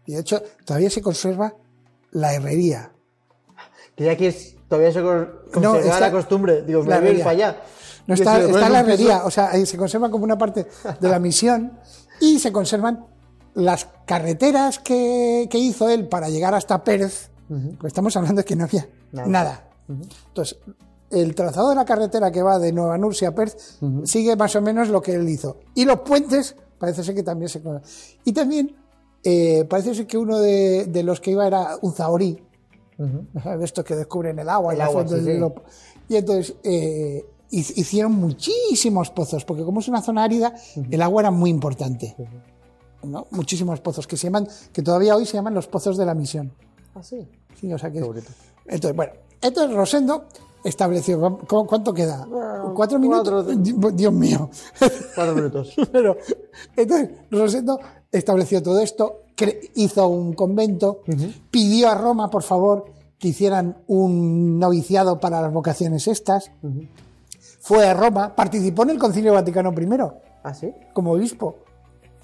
Y 0.07 0.13
de 0.13 0.21
hecho, 0.21 0.41
todavía 0.65 0.89
se 0.89 1.01
conserva 1.01 1.53
la 2.11 2.33
herrería. 2.33 2.91
Que 3.95 4.05
ya 4.05 4.13
aquí 4.13 4.25
es, 4.25 4.55
todavía 4.67 4.91
se 4.91 5.01
conserva 5.01 5.99
la 5.99 6.11
costumbre. 6.11 6.63
Digo, 6.63 6.83
me 6.83 6.99
voy 6.99 7.17
para 7.19 7.29
allá. 7.29 7.61
No 8.07 8.13
está, 8.13 8.39
está 8.39 8.69
la 8.69 8.79
herrería, 8.79 9.23
o 9.25 9.31
sea, 9.31 9.53
se 9.65 9.77
conserva 9.77 10.09
como 10.09 10.23
una 10.23 10.37
parte 10.37 10.67
de 10.99 11.09
la 11.09 11.19
misión 11.19 11.73
y 12.19 12.39
se 12.39 12.51
conservan 12.51 13.05
las 13.53 13.87
carreteras 14.05 14.79
que, 14.79 15.47
hizo 15.51 15.89
él 15.89 16.07
para 16.07 16.29
llegar 16.29 16.53
hasta 16.53 16.83
Pérez, 16.83 17.29
pues 17.47 17.91
estamos 17.91 18.15
hablando 18.15 18.41
de 18.41 18.45
que 18.45 18.55
no 18.55 18.63
había 18.63 18.87
nada. 19.11 19.67
Entonces, 20.27 20.57
el 21.09 21.35
trazado 21.35 21.69
de 21.69 21.75
la 21.75 21.85
carretera 21.85 22.31
que 22.31 22.41
va 22.41 22.57
de 22.59 22.71
Nueva 22.71 22.97
Nursia 22.97 23.29
a 23.29 23.35
Perth 23.35 23.57
sigue 24.05 24.35
más 24.35 24.55
o 24.55 24.61
menos 24.61 24.89
lo 24.89 25.01
que 25.01 25.15
él 25.15 25.27
hizo. 25.27 25.57
Y 25.75 25.85
los 25.85 25.99
puentes, 26.01 26.55
parece 26.77 27.03
ser 27.03 27.15
que 27.15 27.23
también 27.23 27.49
se... 27.49 27.61
Y 28.23 28.31
también 28.31 28.75
eh, 29.23 29.65
parece 29.69 29.93
ser 29.93 30.07
que 30.07 30.17
uno 30.17 30.39
de, 30.39 31.01
los 31.03 31.19
que 31.19 31.31
iba 31.31 31.45
era 31.45 31.77
un 31.81 31.93
zahorí, 31.93 32.41
de 32.97 33.65
estos 33.65 33.83
que 33.83 33.95
descubren 33.95 34.39
el 34.39 34.47
agua 34.47 34.73
y 34.73 34.77
la 34.77 34.85
agua, 34.85 35.05
Y 36.07 36.15
entonces 36.15 36.55
eh, 36.63 37.25
hicieron 37.51 38.13
muchísimos 38.13 39.09
pozos, 39.11 39.45
porque 39.45 39.63
como 39.63 39.81
es 39.81 39.87
una 39.87 40.01
zona 40.01 40.23
árida, 40.23 40.55
el 40.89 41.01
agua 41.01 41.21
era 41.21 41.31
muy 41.31 41.49
importante 41.49 42.15
muchísimos 43.31 43.79
pozos 43.81 44.07
que 44.07 44.17
se 44.17 44.27
llaman, 44.27 44.47
que 44.71 44.81
todavía 44.81 45.15
hoy 45.15 45.25
se 45.25 45.33
llaman 45.33 45.53
los 45.53 45.67
pozos 45.67 45.97
de 45.97 46.05
la 46.05 46.13
misión. 46.13 46.51
Ah, 46.95 47.03
sí. 47.03 47.27
Sí, 47.59 47.71
o 47.71 47.77
sea 47.77 47.91
que. 47.91 47.99
Entonces, 47.99 48.95
bueno, 48.95 49.13
entonces 49.41 49.75
Rosendo 49.75 50.25
estableció, 50.63 51.39
¿cuánto 51.47 51.93
queda? 51.93 52.27
¿Cuatro 52.75 52.99
minutos? 52.99 53.45
Dios 53.95 54.13
mío. 54.13 54.49
Cuatro 55.15 55.35
minutos. 55.35 55.73
Pero, 55.91 56.17
entonces, 56.75 57.09
Rosendo 57.29 57.79
estableció 58.11 58.61
todo 58.61 58.79
esto, 58.79 59.23
hizo 59.75 60.07
un 60.07 60.33
convento, 60.33 61.01
pidió 61.49 61.89
a 61.89 61.95
Roma, 61.95 62.29
por 62.29 62.43
favor, 62.43 62.85
que 63.17 63.29
hicieran 63.29 63.77
un 63.87 64.59
noviciado 64.59 65.19
para 65.19 65.41
las 65.41 65.53
vocaciones 65.53 66.07
estas. 66.07 66.51
Fue 67.61 67.85
a 67.85 67.93
Roma, 67.93 68.35
participó 68.35 68.83
en 68.83 68.89
el 68.91 68.99
Concilio 68.99 69.33
Vaticano 69.33 69.71
I. 69.71 69.87
¿Ah, 70.43 70.53
sí? 70.53 70.73
Como 70.93 71.11
obispo. 71.11 71.57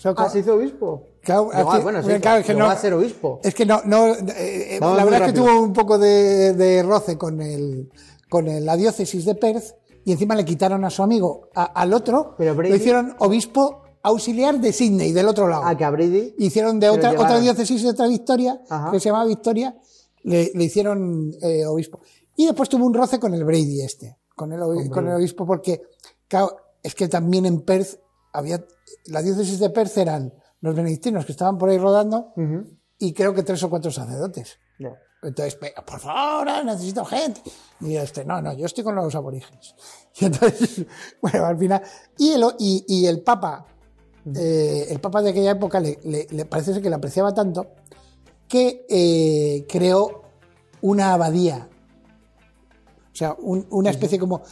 ah, 0.03 0.29
se 0.29 0.39
hizo 0.39 0.55
obispo. 0.55 1.03
Claro, 1.21 1.49
bueno, 1.83 2.01
sí, 2.01 2.19
claro, 2.19 2.39
es 2.39 2.45
que 2.45 2.53
no, 2.53 2.65
va 2.65 2.71
a 2.71 2.77
ser 2.77 2.93
obispo. 2.93 3.39
Es 3.43 3.53
que 3.53 3.65
no, 3.65 3.81
no 3.85 4.15
eh, 4.15 4.79
la 4.81 5.03
verdad 5.03 5.21
es 5.21 5.27
que 5.27 5.33
tuvo 5.33 5.61
un 5.61 5.73
poco 5.73 5.97
de, 5.99 6.83
roce 6.87 7.17
con 7.17 7.41
el, 7.41 7.91
con 8.29 8.45
la 8.65 8.75
diócesis 8.75 9.25
de 9.25 9.35
Perth 9.35 9.75
y 10.05 10.13
encima 10.13 10.35
le 10.35 10.45
quitaron 10.45 10.85
a 10.85 10.89
su 10.89 11.03
amigo, 11.03 11.49
al 11.53 11.93
otro, 11.93 12.35
Pero 12.37 12.53
lo 12.53 12.75
hicieron 12.75 13.15
obispo 13.19 13.83
auxiliar 14.01 14.59
de 14.59 14.71
Sydney, 14.71 15.11
del 15.11 15.27
otro 15.27 15.47
lado. 15.47 15.63
Ah, 15.65 15.75
que 15.77 15.83
a 15.83 15.89
Brady. 15.89 16.33
Hicieron 16.37 16.79
de 16.79 16.89
otra, 16.89 17.11
otra 17.11 17.39
diócesis 17.39 17.83
de 17.83 17.89
otra 17.89 18.07
Victoria, 18.07 18.59
que 18.91 18.99
se 18.99 19.09
llamaba 19.09 19.25
Victoria, 19.25 19.75
le, 20.23 20.49
hicieron 20.55 21.33
eh, 21.41 21.65
obispo. 21.65 21.99
Y 22.35 22.45
después 22.45 22.69
tuvo 22.69 22.85
un 22.85 22.93
roce 22.93 23.19
con 23.19 23.33
el 23.33 23.43
Brady 23.43 23.81
este, 23.81 24.16
con 24.37 24.53
el, 24.53 24.89
con 24.91 25.07
el 25.07 25.15
obispo, 25.15 25.47
porque, 25.47 25.81
claro, 26.27 26.55
es 26.83 26.93
que 26.93 27.07
también 27.07 27.47
en 27.47 27.61
Perth 27.61 27.99
había, 28.31 28.63
la 29.07 29.23
diócesis 29.23 29.59
de 29.59 29.71
Perth 29.71 29.97
eran 29.97 30.31
los 30.61 30.75
benedictinos 30.75 31.25
que 31.25 31.31
estaban 31.31 31.57
por 31.57 31.69
ahí 31.69 31.79
rodando 31.79 32.33
y 32.99 33.13
creo 33.13 33.33
que 33.33 33.41
tres 33.41 33.63
o 33.63 33.69
cuatro 33.69 33.91
sacerdotes. 33.91 34.59
Entonces, 35.23 35.57
por 35.85 35.99
favor, 35.99 36.47
necesito 36.63 37.03
gente. 37.03 37.41
Y 37.81 37.95
este, 37.95 38.23
no, 38.23 38.39
no, 38.39 38.53
yo 38.53 38.67
estoy 38.67 38.83
con 38.83 38.95
los 38.95 39.13
aborígenes. 39.15 39.75
Y 40.19 40.25
entonces, 40.25 40.83
bueno, 41.21 41.45
al 41.45 41.57
final, 41.57 41.81
y 42.17 42.31
el, 42.31 42.43
y, 42.57 43.05
el 43.05 43.21
Papa, 43.21 43.67
eh, 44.35 44.87
el 44.89 44.99
Papa 44.99 45.21
de 45.21 45.29
aquella 45.29 45.51
época 45.51 45.79
le, 45.79 45.99
le, 46.03 46.45
parece 46.45 46.73
ser 46.73 46.81
que 46.81 46.89
le 46.89 46.95
apreciaba 46.95 47.35
tanto 47.35 47.67
que 48.47 48.85
eh, 48.89 49.65
creó 49.69 50.23
una 50.81 51.13
abadía. 51.13 51.69
O 53.17 53.19
sea, 53.19 53.35
una 53.39 53.89
especie 53.89 54.19
como 54.19 54.43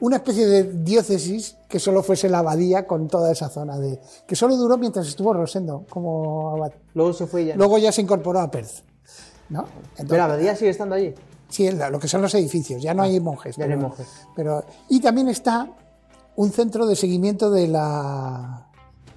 una 0.00 0.16
especie 0.16 0.48
de 0.48 0.64
diócesis 0.64 1.56
que 1.68 1.78
solo 1.78 2.02
fuese 2.02 2.28
la 2.28 2.40
abadía 2.40 2.88
con 2.88 3.06
toda 3.06 3.30
esa 3.30 3.48
zona 3.48 3.78
de 3.78 4.00
que 4.26 4.34
solo 4.34 4.56
duró 4.56 4.76
mientras 4.78 5.06
estuvo 5.06 5.32
Rosendo 5.32 5.86
como 5.88 6.50
abad. 6.50 6.72
Luego 6.94 7.12
se 7.12 7.28
fue 7.28 7.44
ya. 7.44 7.54
Luego 7.54 7.78
ya 7.78 7.92
se 7.92 8.02
incorporó 8.02 8.40
a 8.40 8.50
Perth. 8.50 8.82
¿no? 9.48 9.64
pero 9.96 10.16
la 10.16 10.24
abadía 10.24 10.56
sigue 10.56 10.70
estando 10.70 10.96
allí. 10.96 11.14
Sí, 11.48 11.70
lo 11.70 12.00
que 12.00 12.08
son 12.08 12.20
los 12.20 12.34
edificios, 12.34 12.82
ya 12.82 12.94
no 12.94 13.04
hay 13.04 13.20
monjes. 13.20 13.56
Ya 13.56 13.68
no 13.68 13.74
hay 13.74 13.80
monjes. 13.80 14.08
Pero, 14.34 14.64
y 14.88 14.98
también 14.98 15.28
está 15.28 15.70
un 16.34 16.50
centro 16.50 16.84
de 16.84 16.96
seguimiento 16.96 17.52
de 17.52 17.68
la 17.68 18.71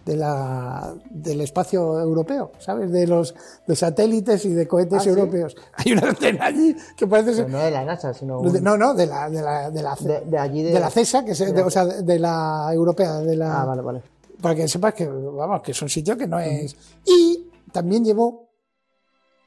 de 0.06 0.16
la, 0.16 0.94
del 1.10 1.42
espacio 1.42 2.00
europeo, 2.00 2.52
¿sabes? 2.60 2.92
De 2.92 3.08
los 3.08 3.34
de 3.66 3.76
satélites 3.76 4.46
y 4.46 4.50
de 4.50 4.68
cohetes 4.68 5.06
ah, 5.06 5.10
europeos. 5.10 5.56
Hay 5.74 5.94
una 5.94 6.10
antena 6.10 6.46
allí 6.46 6.76
que 6.96 7.08
parece 7.08 7.34
ser... 7.34 7.50
no 7.50 7.58
de 7.58 7.72
la 7.72 7.84
NASA, 7.84 8.14
sino... 8.14 8.42
no, 8.44 8.78
no, 8.78 8.94
de 8.94 9.08
la, 9.08 9.30
de 9.30 9.42
la, 9.42 9.72
de 9.72 9.82
la, 9.82 9.96
de, 9.96 10.38
allí 10.38 10.62
de... 10.62 10.80
la 10.80 10.92
CESA, 10.92 11.26
que 11.26 11.32
es, 11.32 11.42
o 11.42 11.72
sea, 11.72 11.86
de 11.86 12.20
la 12.20 12.70
europea, 12.72 13.20
de 13.20 13.36
la... 13.36 13.64
Ah, 13.64 13.66
vale, 13.66 13.82
vale. 13.82 14.04
Para 14.40 14.54
que 14.54 14.68
sepas 14.68 14.94
que, 14.94 15.08
vamos, 15.08 15.62
que 15.64 15.72
es 15.72 15.82
un 15.82 15.90
sitio 15.90 16.16
que 16.16 16.28
no 16.28 16.40
es... 16.40 16.76
Y 17.04 17.50
también 17.72 18.06
llevó 18.06 18.52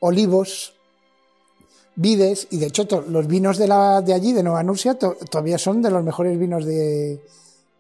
olivos, 0.00 0.74
vides, 1.94 2.48
y 2.50 2.58
de 2.58 2.66
hecho 2.66 2.84
los 3.08 3.28
vinos 3.28 3.58
de, 3.58 3.68
la, 3.68 4.02
de 4.02 4.12
allí, 4.12 4.32
de 4.32 4.42
Nueva 4.42 4.64
Nursia, 4.64 4.98
todavía 4.98 5.58
son 5.58 5.82
de 5.82 5.90
los 5.90 6.02
mejores 6.02 6.36
vinos 6.36 6.64
de, 6.64 7.20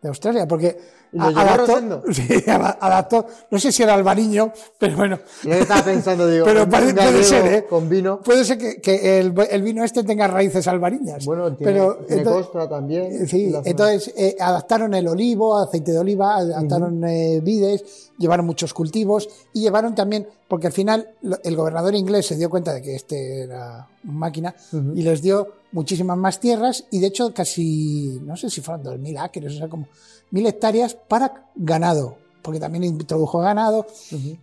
de 0.00 0.08
Australia, 0.08 0.46
porque 0.46 0.78
adaptó, 1.18 2.02
sí, 2.12 2.28
adaptó, 2.46 3.26
no 3.50 3.58
sé 3.58 3.72
si 3.72 3.82
era 3.82 3.94
albariño, 3.94 4.52
pero 4.78 4.96
bueno. 4.96 5.18
Yo 5.42 5.52
estaba 5.52 5.82
pensando, 5.82 6.26
digo, 6.28 6.44
pero 6.44 6.68
puede, 6.68 7.24
ser, 7.24 7.52
¿eh? 7.52 7.66
Con 7.68 7.88
vino. 7.88 8.20
Puede 8.20 8.44
ser 8.44 8.58
que, 8.58 8.80
que 8.80 9.18
el, 9.18 9.34
el, 9.50 9.62
vino 9.62 9.82
este 9.82 10.04
tenga 10.04 10.28
raíces 10.28 10.68
albariñas. 10.68 11.24
Bueno, 11.24 11.54
tiene, 11.56 11.72
pero, 11.72 11.96
tiene 12.06 12.24
costra 12.24 12.68
también. 12.68 13.26
Sí, 13.26 13.52
entonces 13.64 14.12
eh, 14.16 14.36
adaptaron 14.38 14.94
el 14.94 15.08
olivo, 15.08 15.58
aceite 15.58 15.92
de 15.92 15.98
oliva, 15.98 16.36
adaptaron 16.36 17.02
eh, 17.04 17.40
vides, 17.42 18.12
llevaron 18.18 18.46
muchos 18.46 18.72
cultivos 18.72 19.28
y 19.52 19.62
llevaron 19.62 19.96
también, 19.96 20.28
porque 20.46 20.68
al 20.68 20.72
final 20.72 21.08
el 21.42 21.56
gobernador 21.56 21.94
inglés 21.94 22.26
se 22.26 22.36
dio 22.36 22.48
cuenta 22.50 22.72
de 22.72 22.82
que 22.82 22.94
este 22.94 23.42
era 23.42 23.88
máquina 24.04 24.54
y 24.94 25.02
les 25.02 25.22
dio 25.22 25.57
muchísimas 25.72 26.16
más 26.16 26.40
tierras 26.40 26.84
y 26.90 27.00
de 27.00 27.08
hecho 27.08 27.32
casi, 27.34 28.18
no 28.22 28.36
sé 28.36 28.50
si 28.50 28.60
fueron 28.60 28.84
2.000 28.84 29.18
acres, 29.20 29.54
o 29.54 29.58
sea, 29.58 29.68
como 29.68 29.88
mil 30.30 30.46
hectáreas 30.46 30.94
para 30.94 31.50
ganado, 31.54 32.18
porque 32.42 32.60
también 32.60 32.84
introdujo 32.84 33.38
ganado. 33.38 33.86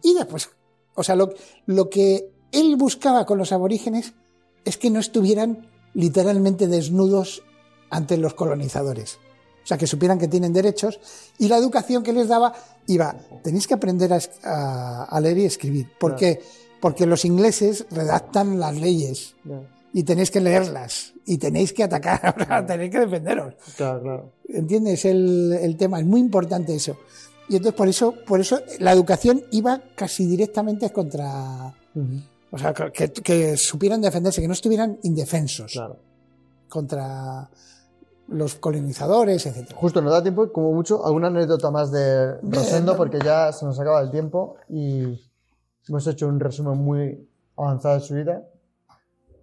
Y 0.02 0.14
después, 0.14 0.50
o 0.96 1.04
sea, 1.04 1.16
lo, 1.16 1.34
lo 1.66 1.90
que 1.90 2.32
él 2.52 2.76
buscaba 2.76 3.26
con 3.26 3.38
los 3.38 3.52
aborígenes 3.52 4.14
es 4.64 4.78
que 4.78 4.90
no 4.90 5.00
estuvieran 5.00 5.70
literalmente 5.94 6.68
desnudos 6.68 7.44
ante 7.90 8.18
los 8.18 8.34
colonizadores. 8.34 9.20
O 9.64 9.68
sea, 9.68 9.78
que 9.78 9.88
supieran 9.88 10.20
que 10.20 10.28
tienen 10.28 10.54
derechos 10.54 11.00
y 11.40 11.48
la 11.48 11.58
educación 11.58 12.04
que 12.04 12.14
les 12.14 12.28
daba 12.28 12.54
iba, 12.86 13.16
tenéis 13.44 13.66
que 13.66 13.74
aprender 13.74 14.12
a, 14.44 15.20
leer 15.22 15.40
y 15.40 15.46
escribir. 15.46 15.90
¿Por 16.00 16.16
qué? 16.16 16.40
Porque 16.80 17.08
los 17.08 17.26
ingleses 17.26 17.88
redactan 17.90 18.60
las 18.60 18.76
leyes 18.76 19.36
y 19.96 20.04
tenéis 20.04 20.30
que 20.30 20.42
leerlas 20.42 21.14
y 21.26 21.38
tenéis 21.38 21.72
que 21.72 21.82
atacar, 21.82 22.66
tenéis 22.68 22.92
que 22.92 23.00
defenderos. 23.00 23.54
Claro, 23.78 24.02
claro. 24.02 24.32
¿Entiendes? 24.50 25.06
El, 25.06 25.54
el, 25.54 25.78
tema 25.78 26.02
es 26.02 26.06
muy 26.06 26.20
importante 26.20 26.76
eso. 26.76 26.98
Y 27.48 27.56
entonces 27.56 27.78
por 27.78 27.88
eso, 27.88 28.14
por 28.28 28.42
eso 28.42 28.60
la 28.80 28.92
educación 28.92 29.42
iba 29.52 29.82
casi 29.96 30.26
directamente 30.26 30.92
contra, 30.92 31.74
o 32.52 32.58
sea, 32.58 32.74
que, 32.74 33.10
que, 33.14 33.56
supieran 33.56 34.02
defenderse, 34.02 34.42
que 34.42 34.50
no 34.50 34.54
estuvieran 34.54 35.00
indefensos 35.04 35.72
claro. 35.72 35.96
contra 36.68 37.50
los 38.28 38.56
colonizadores, 38.56 39.46
etc. 39.46 39.72
Justo, 39.76 40.02
nos 40.02 40.12
da 40.12 40.22
tiempo, 40.22 40.52
como 40.52 40.74
mucho, 40.74 41.06
alguna 41.06 41.28
anécdota 41.28 41.72
más 41.72 41.90
de 41.94 42.34
Rosendo, 42.42 42.98
porque 42.98 43.20
ya 43.24 43.54
se 43.54 43.64
nos 43.64 43.80
acaba 43.80 44.02
el 44.02 44.12
tiempo 44.12 44.58
y 44.68 45.22
hemos 45.88 46.06
hecho 46.06 46.28
un 46.28 46.42
resumen 46.42 46.80
muy 46.80 47.30
avanzado 47.56 47.96
de 47.96 48.02
su 48.02 48.16
vida. 48.16 48.44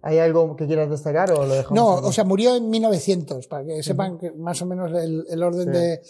¿Hay 0.05 0.19
algo 0.19 0.57
que 0.57 0.67
quieras 0.67 0.89
destacar 0.89 1.31
o 1.31 1.45
lo 1.45 1.55
dejamos? 1.55 1.75
No, 1.75 1.95
o 1.95 2.11
sea, 2.11 2.25
murió 2.25 2.57
en 2.57 2.69
1900, 2.69 3.47
para 3.47 3.63
que 3.63 3.81
sepan 3.81 4.17
que 4.17 4.31
más 4.31 4.61
o 4.61 4.65
menos 4.65 4.91
el, 4.91 5.41
orden 5.41 5.71
de, 5.71 6.01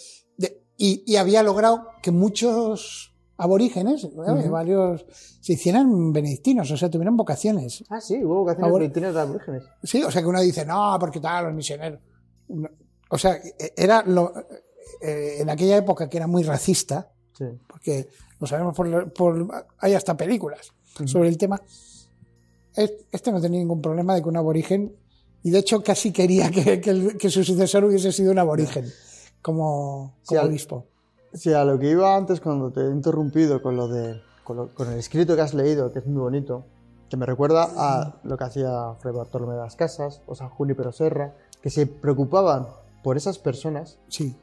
y, 0.77 1.15
había 1.15 1.43
logrado 1.43 1.87
que 2.01 2.09
muchos 2.09 3.13
aborígenes, 3.37 4.07
varios, 4.49 5.05
se 5.41 5.53
hicieran 5.53 6.11
benedictinos, 6.11 6.71
o 6.71 6.77
sea, 6.77 6.89
tuvieran 6.89 7.15
vocaciones. 7.15 7.83
Ah, 7.87 8.01
sí, 8.01 8.23
hubo 8.23 8.39
vocaciones 8.39 8.73
benedictinas 8.73 9.13
de 9.13 9.21
aborígenes. 9.21 9.63
Sí, 9.83 10.01
o 10.01 10.09
sea, 10.09 10.23
que 10.23 10.27
uno 10.27 10.41
dice, 10.41 10.65
no, 10.65 10.97
porque 10.99 11.19
tal, 11.19 11.45
los 11.45 11.53
misioneros. 11.53 11.99
O 13.09 13.17
sea, 13.19 13.39
era 13.77 14.01
lo, 14.07 14.33
eh, 15.01 15.37
en 15.39 15.51
aquella 15.51 15.77
época 15.77 16.09
que 16.09 16.17
era 16.17 16.25
muy 16.25 16.41
racista, 16.41 17.11
porque 17.67 18.09
lo 18.39 18.47
sabemos 18.47 18.75
por, 18.75 19.13
por, 19.13 19.65
hay 19.77 19.93
hasta 19.93 20.17
películas 20.17 20.73
sobre 21.05 21.29
el 21.29 21.37
tema 21.37 21.61
este 22.75 23.31
no 23.31 23.41
tenía 23.41 23.59
ningún 23.59 23.81
problema 23.81 24.15
de 24.15 24.21
que 24.21 24.29
un 24.29 24.37
aborigen, 24.37 24.95
y 25.43 25.51
de 25.51 25.59
hecho 25.59 25.83
casi 25.83 26.11
quería 26.11 26.49
que, 26.51 27.29
su 27.29 27.43
sucesor 27.43 27.83
hubiese 27.83 28.11
sido 28.11 28.31
un 28.31 28.39
aborigen, 28.39 28.85
como, 29.41 30.15
obispo. 30.41 30.85
Sí, 31.33 31.53
a 31.53 31.65
lo 31.65 31.79
que 31.79 31.89
iba 31.89 32.15
antes 32.15 32.39
cuando 32.39 32.71
te 32.71 32.81
he 32.81 32.89
interrumpido 32.89 33.61
con 33.61 33.75
lo 33.75 33.87
de 33.87 34.21
con, 34.43 34.69
el 34.91 34.99
escrito 34.99 35.35
que 35.35 35.41
has 35.41 35.53
leído, 35.53 35.91
que 35.91 35.99
es 35.99 36.05
muy 36.05 36.21
bonito, 36.21 36.65
que 37.09 37.17
me 37.17 37.25
recuerda 37.25 37.69
a 37.75 38.19
lo 38.23 38.37
que 38.37 38.43
hacía 38.43 38.95
Fray 38.99 39.13
Bartolomé 39.13 39.53
de 39.53 39.61
las 39.61 39.75
Casas 39.75 40.21
o 40.25 40.35
San 40.35 40.49
Junipero 40.49 40.91
Serra, 40.91 41.33
que 41.61 41.69
se 41.69 41.87
preocupaban 41.87 42.67
por 43.03 43.17
esas 43.17 43.39
personas 43.39 43.99
sí 44.07 44.35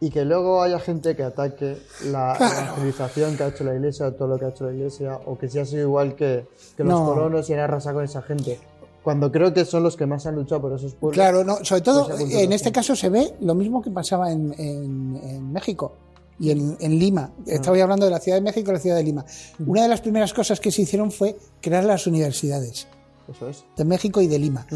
y 0.00 0.10
que 0.10 0.24
luego 0.24 0.62
haya 0.62 0.78
gente 0.78 1.16
que 1.16 1.24
ataque 1.24 1.78
la 2.06 2.36
civilización 2.74 3.36
que 3.36 3.42
ha 3.42 3.48
hecho 3.48 3.64
la 3.64 3.74
iglesia, 3.74 4.10
todo 4.16 4.28
lo 4.28 4.38
que 4.38 4.44
ha 4.44 4.48
hecho 4.50 4.64
la 4.66 4.72
iglesia, 4.72 5.18
o 5.26 5.36
que 5.36 5.48
sea 5.48 5.64
sido 5.64 5.82
igual 5.82 6.14
que, 6.14 6.46
los 6.76 7.00
colonos 7.00 7.48
y 7.50 7.54
han 7.54 7.60
arrasado 7.60 7.96
con 7.96 8.04
esa 8.04 8.22
gente. 8.22 8.58
Cuando 9.02 9.32
creo 9.32 9.52
que 9.52 9.64
son 9.64 9.82
los 9.82 9.96
que 9.96 10.06
más 10.06 10.26
han 10.26 10.36
luchado 10.36 10.60
por 10.60 10.72
esos 10.74 10.94
pueblos. 10.94 11.14
Claro, 11.14 11.42
no, 11.42 11.64
sobre 11.64 11.80
todo 11.80 12.08
en 12.18 12.52
este 12.52 12.70
caso 12.70 12.94
se 12.94 13.08
ve 13.08 13.34
lo 13.40 13.54
mismo 13.54 13.82
que 13.82 13.90
pasaba 13.90 14.30
en, 14.30 14.54
en, 14.58 15.52
México 15.52 15.94
y 16.38 16.50
en, 16.50 16.76
en 16.78 16.98
Lima. 16.98 17.32
Ah. 17.38 17.42
Estaba 17.46 17.80
hablando 17.82 18.04
de 18.04 18.12
la 18.12 18.20
Ciudad 18.20 18.36
de 18.36 18.42
México 18.42 18.70
y 18.70 18.74
la 18.74 18.80
Ciudad 18.80 18.96
de 18.96 19.02
Lima. 19.02 19.24
Una 19.66 19.82
de 19.82 19.88
las 19.88 20.00
primeras 20.00 20.32
cosas 20.34 20.60
que 20.60 20.70
se 20.70 20.82
hicieron 20.82 21.10
fue 21.10 21.36
crear 21.60 21.84
las 21.84 22.06
universidades. 22.06 22.86
Eso 23.28 23.48
es. 23.48 23.64
De 23.76 23.84
México 23.84 24.20
y 24.20 24.26
de 24.28 24.38
Lima. 24.38 24.66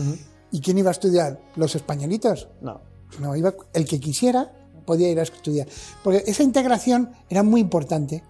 ¿Y 0.50 0.60
quién 0.60 0.78
iba 0.78 0.90
a 0.90 0.92
estudiar? 0.92 1.38
¿Los 1.56 1.76
españolitos? 1.76 2.48
No. 2.60 2.80
No, 3.20 3.36
iba 3.36 3.54
el 3.74 3.84
que 3.86 4.00
quisiera 4.00 4.50
podía 4.84 5.08
ir 5.10 5.18
a 5.18 5.22
estudiar. 5.22 5.66
Porque 6.02 6.22
esa 6.26 6.42
integración 6.42 7.10
era 7.28 7.42
muy 7.42 7.60
importante, 7.60 8.22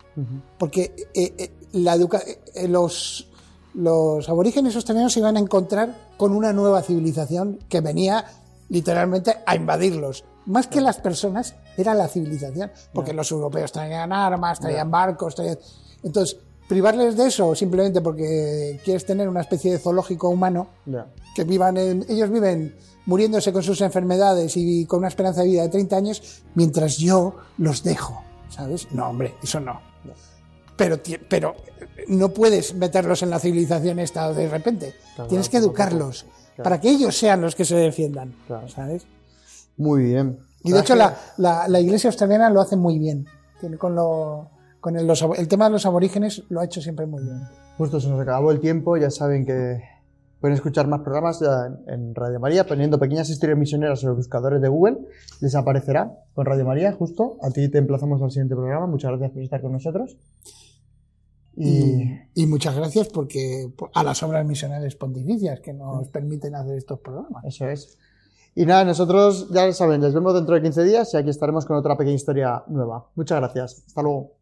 porque 0.59 0.95
eh, 1.15 1.35
eh, 1.39 1.51
la 1.73 1.97
eh, 1.97 2.69
los, 2.69 3.29
los 3.75 4.29
aborígenes 4.29 4.77
australianos 4.77 5.13
se 5.13 5.21
iban 5.21 5.37
a 5.37 5.41
encontrar 5.41 5.97
con 6.17 6.33
una 6.33 6.53
nueva 6.53 6.83
civilización 6.83 7.59
que 7.69 7.81
venía 7.81 8.25
literalmente 8.69 9.39
a 9.45 9.57
invadirlos. 9.57 10.25
Más 10.47 10.67
que 10.67 10.81
las 10.81 10.99
personas, 10.99 11.55
era 11.77 11.95
la 11.95 12.09
civilización, 12.09 12.71
porque 12.93 13.13
los 13.13 13.31
europeos 13.31 13.73
traían 13.73 14.13
armas, 14.13 14.61
traían 14.61 14.91
barcos, 14.91 15.35
traían... 15.35 15.59
Entonces, 16.03 16.39
privarles 16.73 17.19
de 17.19 17.27
eso 17.27 17.55
simplemente 17.55 18.01
porque 18.01 18.81
quieres 18.83 19.05
tener 19.05 19.29
una 19.29 19.43
especie 19.43 19.73
de 19.73 19.79
zoológico 19.79 20.31
humano, 20.31 20.69
que 21.35 21.45
vivan 21.45 21.77
en... 21.77 22.07
Ellos 22.09 22.31
viven 22.31 22.75
muriéndose 23.05 23.53
con 23.53 23.63
sus 23.63 23.83
enfermedades 23.83 24.57
y 24.57 24.87
con 24.87 25.01
una 25.01 25.09
esperanza 25.09 25.43
de 25.43 25.49
vida 25.49 25.63
de 25.65 25.69
30 25.69 25.97
años, 25.97 26.43
mientras 26.55 26.97
yo 26.97 27.37
los 27.59 27.83
dejo, 27.83 28.23
¿sabes? 28.49 28.89
No, 28.91 29.11
hombre, 29.11 29.35
eso 29.43 29.61
no. 29.61 29.83
Pero, 30.75 30.99
pero 31.29 31.55
no 32.09 32.31
puedes 32.31 32.75
meterlos 32.75 33.23
en 33.23 33.29
la 33.29 33.39
civilización 33.39 33.99
esta 33.99 34.33
de 34.33 34.49
repente. 34.49 34.95
Tienes 35.29 35.51
que 35.51 35.59
educarlos 35.59 36.25
para 36.57 36.81
que 36.81 36.89
ellos 36.89 37.15
sean 37.15 37.43
los 37.43 37.55
que 37.55 37.67
se 37.67 37.77
defiendan. 37.77 38.35
¿Sabes? 38.75 39.05
Muy 39.77 40.05
bien. 40.05 40.39
Y 40.65 40.73
de 40.73 40.81
hecho 40.81 40.95
la, 40.95 41.19
la, 41.37 41.81
iglesia 41.81 42.09
australiana 42.09 42.49
lo 42.49 42.63
hace 42.63 42.77
muy 42.77 42.99
bien. 42.99 43.27
Tiene 43.61 43.77
con, 43.77 43.95
lo, 43.95 44.49
con 44.83 44.99
el, 44.99 45.09
el 45.09 45.49
tema 45.49 45.65
de 45.65 45.71
los 45.71 45.87
aborígenes 45.87 46.43
lo 46.51 46.61
ha 46.61 46.67
hecho 46.67 46.83
siempre 46.83 47.07
muy 47.07 47.23
bien. 47.23 47.41
Justo 47.79 47.99
se 48.01 48.11
nos 48.11 48.21
acabó 48.21 48.53
el 48.53 48.61
tiempo, 48.61 48.99
ya 48.99 49.11
saben 49.11 49.47
que 49.47 49.81
Pueden 50.43 50.57
escuchar 50.57 50.89
más 50.89 51.03
programas 51.03 51.41
en 51.87 52.17
Radio 52.17 52.41
María 52.41 52.67
poniendo 52.67 52.99
pequeñas 52.99 53.31
historias 53.31 53.57
misioneras 53.57 54.03
en 54.03 54.09
los 54.09 54.17
buscadores 54.17 54.61
de 54.61 54.67
Google. 54.67 54.99
Les 55.41 55.55
aparecerá 55.55 56.19
con 56.35 56.45
Radio 56.45 56.65
María, 56.65 56.93
justo. 56.93 57.37
A 57.43 57.51
ti 57.53 57.69
te 57.69 57.79
emplazamos 57.79 58.21
al 58.21 58.33
siguiente 58.33 58.57
programa. 58.57 58.89
Muchas 58.89 59.13
gracias 59.13 59.31
por 59.31 59.43
estar 59.45 59.61
con 59.63 59.71
nosotros. 59.71 60.17
Y, 61.55 62.45
muchas 62.49 62.75
gracias 62.75 63.07
porque 63.11 63.73
a 63.95 64.03
las 64.03 64.21
obras 64.25 64.45
misionales 64.45 64.97
pontificias 64.97 65.61
que 65.61 65.75
nos 65.75 66.09
permiten 66.09 66.57
hacer 66.57 66.77
estos 66.77 66.99
programas. 66.99 67.45
Eso 67.45 67.69
es. 67.69 67.97
Y 68.57 68.67
nada, 68.67 68.85
nosotros 68.85 69.49
ya 69.53 69.73
saben, 69.73 70.01
les 70.01 70.13
vemos 70.13 70.35
dentro 70.35 70.57
de 70.57 70.63
15 70.63 70.83
días 70.83 71.15
y 71.15 71.19
aquí 71.19 71.31
estaremos 71.31 71.67
con 71.67 71.77
otra 71.77 71.97
pequeña 71.97 72.17
historia 72.17 72.65
nueva. 72.67 73.07
Muchas 73.15 73.39
gracias. 73.39 73.85
Hasta 73.87 74.03
luego. 74.03 74.42